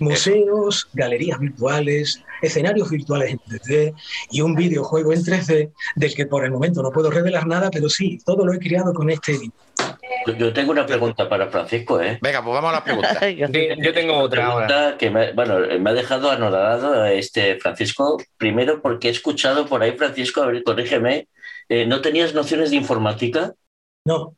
[0.00, 3.94] museos, galerías virtuales, escenarios virtuales en 3D
[4.30, 7.88] y un videojuego en 3D del que por el momento no puedo revelar nada, pero
[7.88, 9.38] sí, todo lo he creado con este
[10.38, 12.18] Yo tengo una pregunta para Francisco, ¿eh?
[12.20, 13.30] Venga, pues vamos a la pregunta.
[13.82, 18.18] yo tengo otra pregunta que me, bueno, me ha dejado anodado este Francisco.
[18.36, 21.28] Primero porque he escuchado por ahí, Francisco, a ver, corrígeme,
[21.68, 23.54] eh, ¿no tenías nociones de informática?
[24.04, 24.37] No.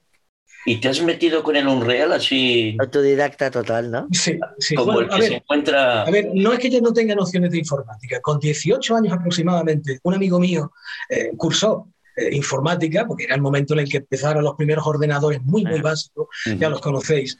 [0.67, 2.77] ¿Y te has metido con el Unreal así?
[2.79, 4.09] Autodidacta total, ¿no?
[4.13, 4.75] Sí, sí.
[4.75, 6.03] Como el que se encuentra.
[6.03, 8.21] A ver, no es que yo no tenga nociones de informática.
[8.21, 10.73] Con 18 años aproximadamente, un amigo mío
[11.09, 15.43] eh, cursó eh, informática, porque era el momento en el que empezaron los primeros ordenadores
[15.43, 17.39] muy, muy básicos, ya los conocéis.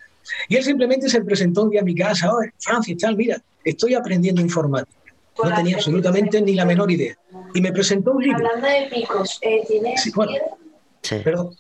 [0.49, 3.95] Y él simplemente se presentó un día a mi casa, oye, Francia, tal, mira, estoy
[3.95, 4.99] aprendiendo informática.
[5.43, 7.17] No tenía absolutamente ni la menor idea.
[7.55, 8.39] Y me presentó un libro.
[8.39, 10.33] Hablando de picos, eh, ¿tienes sí, bueno,
[11.03, 11.17] sí.
[11.25, 11.57] Perdón.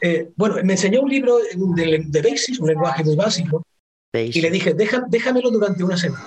[0.00, 3.64] Eh, bueno, me enseñó un libro de, de Basics, un lenguaje muy básico,
[4.12, 6.24] y le dije, déjamelo durante una semana.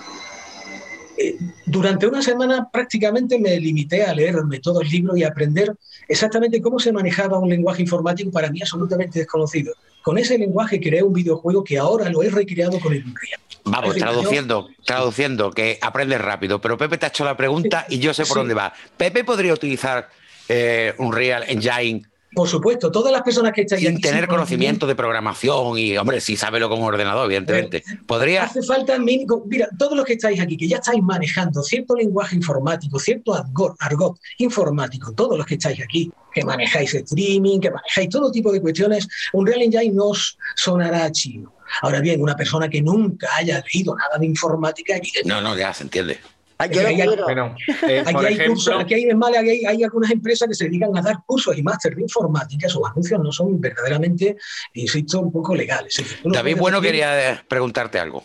[1.17, 5.73] Eh, durante una semana prácticamente me limité a leerme todo el libro y a aprender
[6.07, 9.73] exactamente cómo se manejaba un lenguaje informático para mí absolutamente desconocido.
[10.01, 13.39] Con ese lenguaje creé un videojuego que ahora lo he recreado con el Unreal.
[13.63, 16.59] Vamos, traduciendo, traduciendo, que aprendes rápido.
[16.59, 18.73] Pero Pepe te ha hecho la pregunta y yo sé por dónde va.
[18.97, 20.09] Pepe podría utilizar
[20.49, 22.03] eh, Unreal Engine
[22.33, 26.37] por supuesto, todas las personas que estáis Sin tener conocimiento de programación y, hombre, si
[26.37, 27.83] sabe lo con un ordenador, evidentemente.
[28.05, 28.43] Podría.
[28.43, 29.43] Hace falta mínimo.
[29.45, 33.33] Mira, todos los que estáis aquí, que ya estáis manejando cierto lenguaje informático, cierto
[33.79, 38.61] argot, informático, todos los que estáis aquí, que manejáis streaming, que manejáis todo tipo de
[38.61, 41.53] cuestiones, un Real Engine no os sonará chino.
[41.81, 44.95] Ahora bien, una persona que nunca haya leído nada de informática.
[45.25, 46.19] No, no, ya se entiende.
[46.61, 47.01] Aquí, hay,
[49.65, 52.69] hay, algunas empresas que se dedican a dar cursos y máster de informática.
[52.69, 54.37] Sus anuncios no son verdaderamente,
[54.75, 56.03] insisto, un poco legales.
[56.23, 58.23] David, bueno, quería preguntarte algo.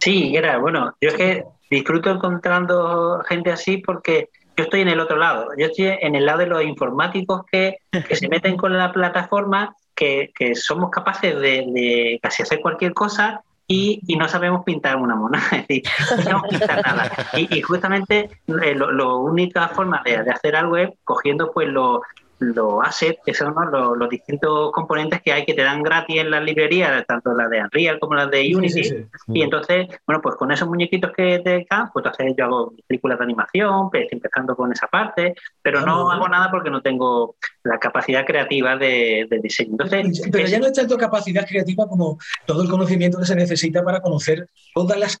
[0.00, 5.00] Sí, era, bueno, yo es que disfruto encontrando gente así porque yo estoy en el
[5.00, 5.48] otro lado.
[5.58, 9.76] Yo estoy en el lado de los informáticos que, que se meten con la plataforma,
[9.94, 15.14] que, que somos capaces de, de, casi hacer cualquier cosa y, no sabemos pintar una
[15.14, 15.82] mona, es decir,
[16.16, 17.12] no sabemos pintar nada.
[17.34, 18.30] Y, y justamente
[18.62, 22.00] eh, la única forma de, de, hacer algo es cogiendo pues los
[22.38, 26.42] los assets, que son los, distintos componentes que hay que te dan gratis en las
[26.42, 29.06] librerías, tanto las de Unreal como las de Unity.
[29.28, 33.18] Y entonces, bueno, pues con esos muñequitos que te dan, pues entonces yo hago películas
[33.18, 37.78] de animación, pues empezando con esa parte, pero no hago nada porque no tengo la
[37.78, 39.72] capacidad creativa de, diseño.
[39.72, 43.82] Entonces, pero ya no es tanto capacidad creativa como todo el conocimiento que se necesita
[43.82, 45.18] para conocer todas las,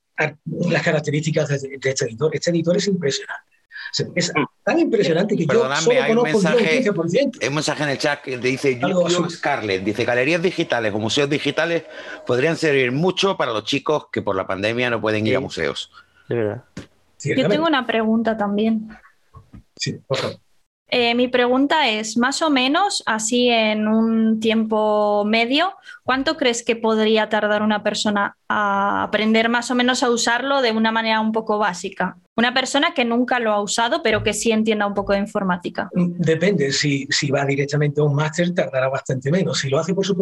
[0.70, 2.34] las características de, de este editor.
[2.34, 3.47] Este editor es impresionante.
[4.14, 4.32] Es
[4.64, 6.84] tan impresionante que yo solo hay un mensaje,
[7.48, 8.78] un mensaje en el chat que dice
[9.30, 11.84] Scarlett, dice galerías digitales o museos digitales
[12.26, 15.90] podrían servir mucho para los chicos que por la pandemia no pueden ir a museos.
[16.28, 16.64] De verdad.
[17.24, 18.88] Yo tengo una pregunta también.
[19.76, 20.38] Sí, por favor.
[20.90, 26.76] Eh, mi pregunta es, más o menos, así en un tiempo medio, ¿cuánto crees que
[26.76, 31.32] podría tardar una persona a aprender más o menos a usarlo de una manera un
[31.32, 32.16] poco básica?
[32.36, 35.90] Una persona que nunca lo ha usado, pero que sí entienda un poco de informática.
[35.92, 39.58] Depende, si, si va directamente a un máster tardará bastante menos.
[39.58, 40.16] Si lo hace por su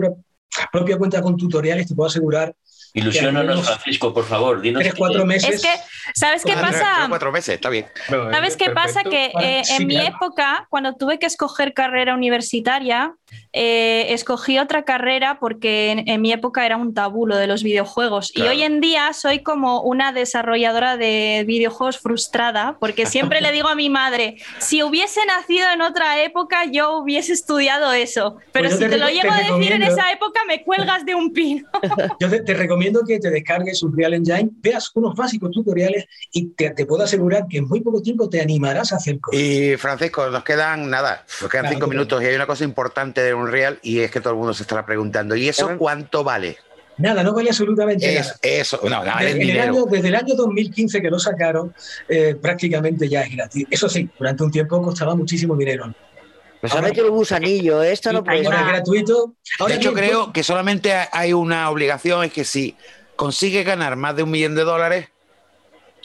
[0.72, 2.54] propia cuenta con tutoriales, te puedo asegurar
[2.96, 4.62] Ilusionanos, Francisco, por favor.
[4.62, 5.56] Dinos tres, cuatro meses.
[5.56, 5.74] Es que,
[6.14, 7.04] ¿sabes qué pasa?
[7.10, 7.86] cuatro meses, está bien.
[8.08, 9.02] ¿Sabes qué pasa?
[9.04, 13.14] Que eh, en mi época, cuando tuve que escoger carrera universitaria,
[13.52, 18.30] eh, escogí otra carrera porque en, mi época era un tabú lo de los videojuegos.
[18.34, 23.68] Y hoy en día soy como una desarrolladora de videojuegos frustrada, porque siempre le digo
[23.68, 28.36] a mi madre, si hubiese nacido en otra época, yo hubiese estudiado eso.
[28.52, 31.32] Pero pues si te, lo llego a decir en esa época, me cuelgas de un
[31.32, 31.66] pino.
[32.20, 36.74] yo te, recomiendo que te descargues un Real Engine, veas unos básicos tutoriales y te,
[36.86, 39.40] puedo asegurar que en muy poco tiempo te animarás a hacer cosas.
[39.40, 43.34] Y Francisco, nos quedan nada, nos quedan cinco minutos y hay una cosa importante de
[43.34, 46.58] un Real y es que todo el mundo se estará preguntando, ¿y eso cuánto vale?
[46.98, 48.34] Nada, no vale absolutamente nada.
[48.40, 51.74] Eso, no, nada, desde, el año, desde, el año, 2015 que lo sacaron,
[52.08, 53.66] eh, prácticamente ya es gratis.
[53.70, 55.94] Eso sí, durante un tiempo costaba muchísimo dinero.
[56.60, 58.52] Pues ha metido un gusanillo, esto no puede ser.
[58.52, 59.34] gratuito.
[59.66, 62.76] de hecho, creo que solamente hay una obligación, es que si
[63.14, 65.08] consigue ganar más de un millón de dólares,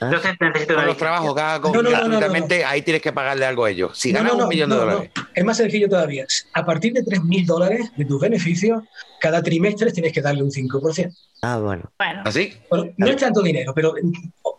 [0.02, 3.98] entonces necesito con los trabajos que haga gratuitamente, ahí tienes que pagarle algo a ellos.
[3.98, 5.12] Si ganas un millón de dólares.
[5.36, 6.26] Es más sencillo todavía.
[6.54, 8.84] A partir de 3.000 dólares de tus beneficios,
[9.20, 11.16] cada trimestre tienes que darle un 5%.
[11.44, 11.92] Ah, bueno.
[12.26, 12.54] ¿Así?
[12.98, 13.94] no es tanto dinero, pero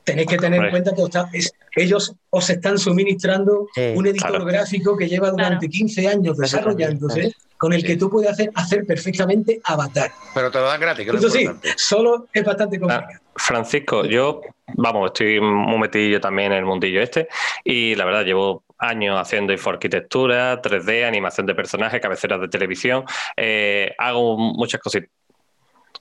[0.05, 1.41] tenéis que tener en cuenta que
[1.83, 7.85] ellos os están suministrando un editor gráfico que lleva durante 15 años desarrollándose con el
[7.85, 10.11] que tú puedes hacer, hacer perfectamente avatar.
[10.35, 13.21] Pero te lo dan gratis, Eso sí, solo es bastante ah, complicado.
[13.37, 14.41] Francisco, yo,
[14.75, 17.29] vamos, estoy muy metido también en el mundillo este
[17.63, 23.05] y la verdad llevo años haciendo arquitectura, 3D, animación de personajes, cabeceras de televisión.
[23.37, 25.09] Eh, hago muchas cositas.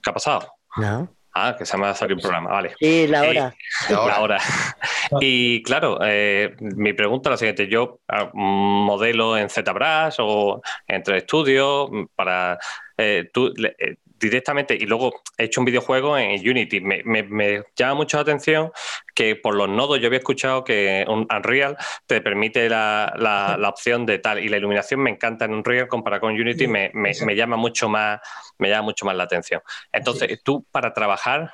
[0.02, 0.48] ¿Qué ha pasado?
[0.76, 1.08] No.
[1.34, 2.74] Ah, que se me ha salido un programa, vale.
[2.78, 3.54] Sí, la hora.
[3.88, 4.38] la hora.
[5.20, 7.68] y claro, eh, mi pregunta es la siguiente.
[7.68, 12.58] Yo ah, modelo en ZBrush o entre estudios para...
[12.98, 16.80] Eh, tú, eh, directamente y luego he hecho un videojuego en Unity.
[16.80, 18.70] Me, llama mucho la atención
[19.14, 24.38] que por los nodos yo había escuchado que Unreal te permite la, opción de tal
[24.38, 26.92] y la iluminación me encanta en Unreal comparado con Unity me,
[27.34, 28.20] llama mucho más
[28.58, 29.60] me llama mucho más la atención.
[29.92, 31.52] Entonces, tú para trabajar,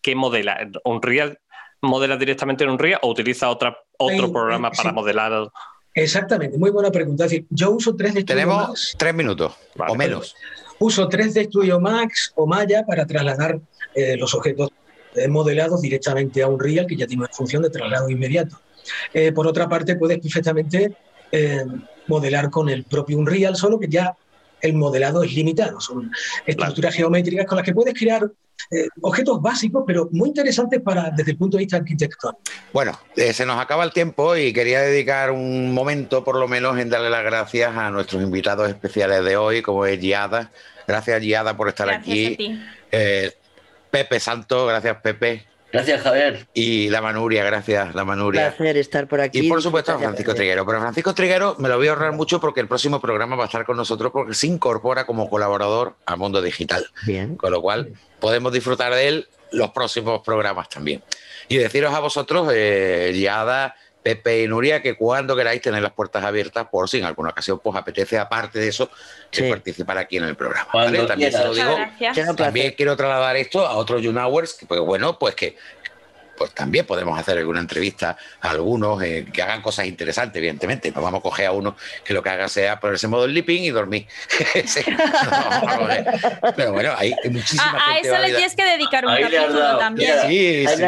[0.00, 0.70] ¿qué modela?
[0.84, 1.40] ¿Unreal
[1.82, 5.50] modela directamente en Unreal o utiliza otra, otro programa para modelar?
[5.94, 7.26] Exactamente, muy buena pregunta.
[7.50, 10.34] yo uso tres de Tenemos tres minutos o menos.
[10.78, 13.60] Uso 3D Studio Max o Maya para trasladar
[13.94, 14.70] eh, los objetos
[15.14, 18.60] eh, modelados directamente a un Unreal, que ya tiene una función de traslado inmediato.
[19.12, 20.96] Eh, por otra parte, puedes perfectamente
[22.06, 24.16] modelar con el propio Unreal, solo que ya
[24.64, 25.80] el modelado es limitado.
[25.80, 26.10] Son
[26.46, 28.30] estructuras geométricas con las que puedes crear
[29.02, 32.40] objetos básicos, pero muy interesantes para, desde el punto de vista arquitectónico.
[32.72, 36.88] Bueno, se nos acaba el tiempo y quería dedicar un momento, por lo menos, en
[36.88, 40.50] darle las gracias a nuestros invitados especiales de hoy, como es Giada,
[40.86, 42.58] Gracias, Giada, por estar aquí.
[42.90, 43.32] Eh,
[43.90, 45.46] Pepe Santo, gracias, Pepe.
[45.74, 46.46] Gracias, Javier.
[46.54, 48.42] Y la Manuria, gracias, la Manuria.
[48.42, 49.40] Un placer estar por aquí.
[49.40, 50.64] Y por supuesto, Francisco Triguero.
[50.64, 53.46] Pero Francisco Triguero me lo voy a ahorrar mucho porque el próximo programa va a
[53.46, 56.86] estar con nosotros porque se incorpora como colaborador a Mundo Digital.
[57.04, 57.34] Bien.
[57.34, 61.02] Con lo cual podemos disfrutar de él los próximos programas también.
[61.48, 66.22] Y deciros a vosotros, eh, Giada, Pepe y Nuria, que cuando queráis tener las puertas
[66.22, 68.90] abiertas, por si en alguna ocasión os apetece, aparte de eso,
[69.48, 70.68] participar aquí en el programa.
[71.06, 71.74] También se lo digo.
[72.36, 75.56] También quiero trasladar esto a otros Junowers, que pues bueno, pues que
[76.36, 80.92] pues también podemos hacer alguna entrevista a algunos eh, que hagan cosas interesantes, evidentemente.
[80.92, 83.70] No vamos a coger a uno que lo que haga sea ponerse modo sleeping y
[83.70, 84.06] dormir.
[86.56, 90.14] Pero bueno, hay muchísimas A, a eso le tienes que dedicar un capítulo también.
[90.26, 90.82] Sí, sí,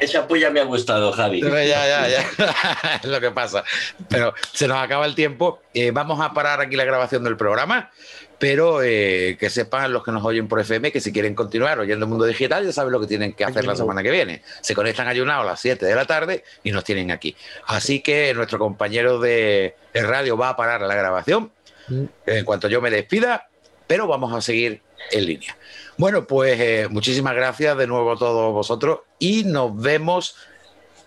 [0.00, 1.40] esa, puya, me ha gustado, Javi.
[1.40, 2.24] ya, ya, ya.
[3.02, 3.64] es lo que pasa.
[4.08, 5.60] Pero se nos acaba el tiempo.
[5.74, 7.90] Eh, vamos a parar aquí la grabación del programa
[8.38, 12.04] pero eh, que sepan los que nos oyen por FM que si quieren continuar oyendo
[12.04, 14.42] el mundo digital ya saben lo que tienen que hacer la semana que viene.
[14.60, 17.36] Se conectan a a las 7 de la tarde y nos tienen aquí.
[17.66, 21.50] Así que nuestro compañero de, radio va a parar la grabación
[21.88, 22.04] mm.
[22.26, 23.48] en cuanto yo me despida,
[23.86, 24.80] pero vamos a seguir
[25.10, 25.56] en línea.
[25.96, 30.36] Bueno, pues eh, muchísimas gracias de nuevo a todos vosotros y nos vemos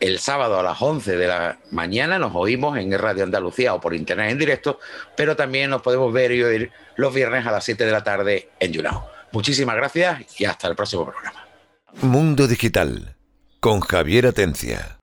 [0.02, 3.94] el sábado a las 11 de la mañana nos oímos en Radio Andalucía o por
[3.94, 4.80] internet en directo,
[5.16, 8.50] pero también nos podemos ver y oír los viernes a las 7 de la tarde
[8.60, 9.04] en YouNow.
[9.32, 11.46] Muchísimas gracias y hasta el próximo programa.
[12.02, 13.16] Mundo Digital
[13.60, 15.01] con Javier Atencia.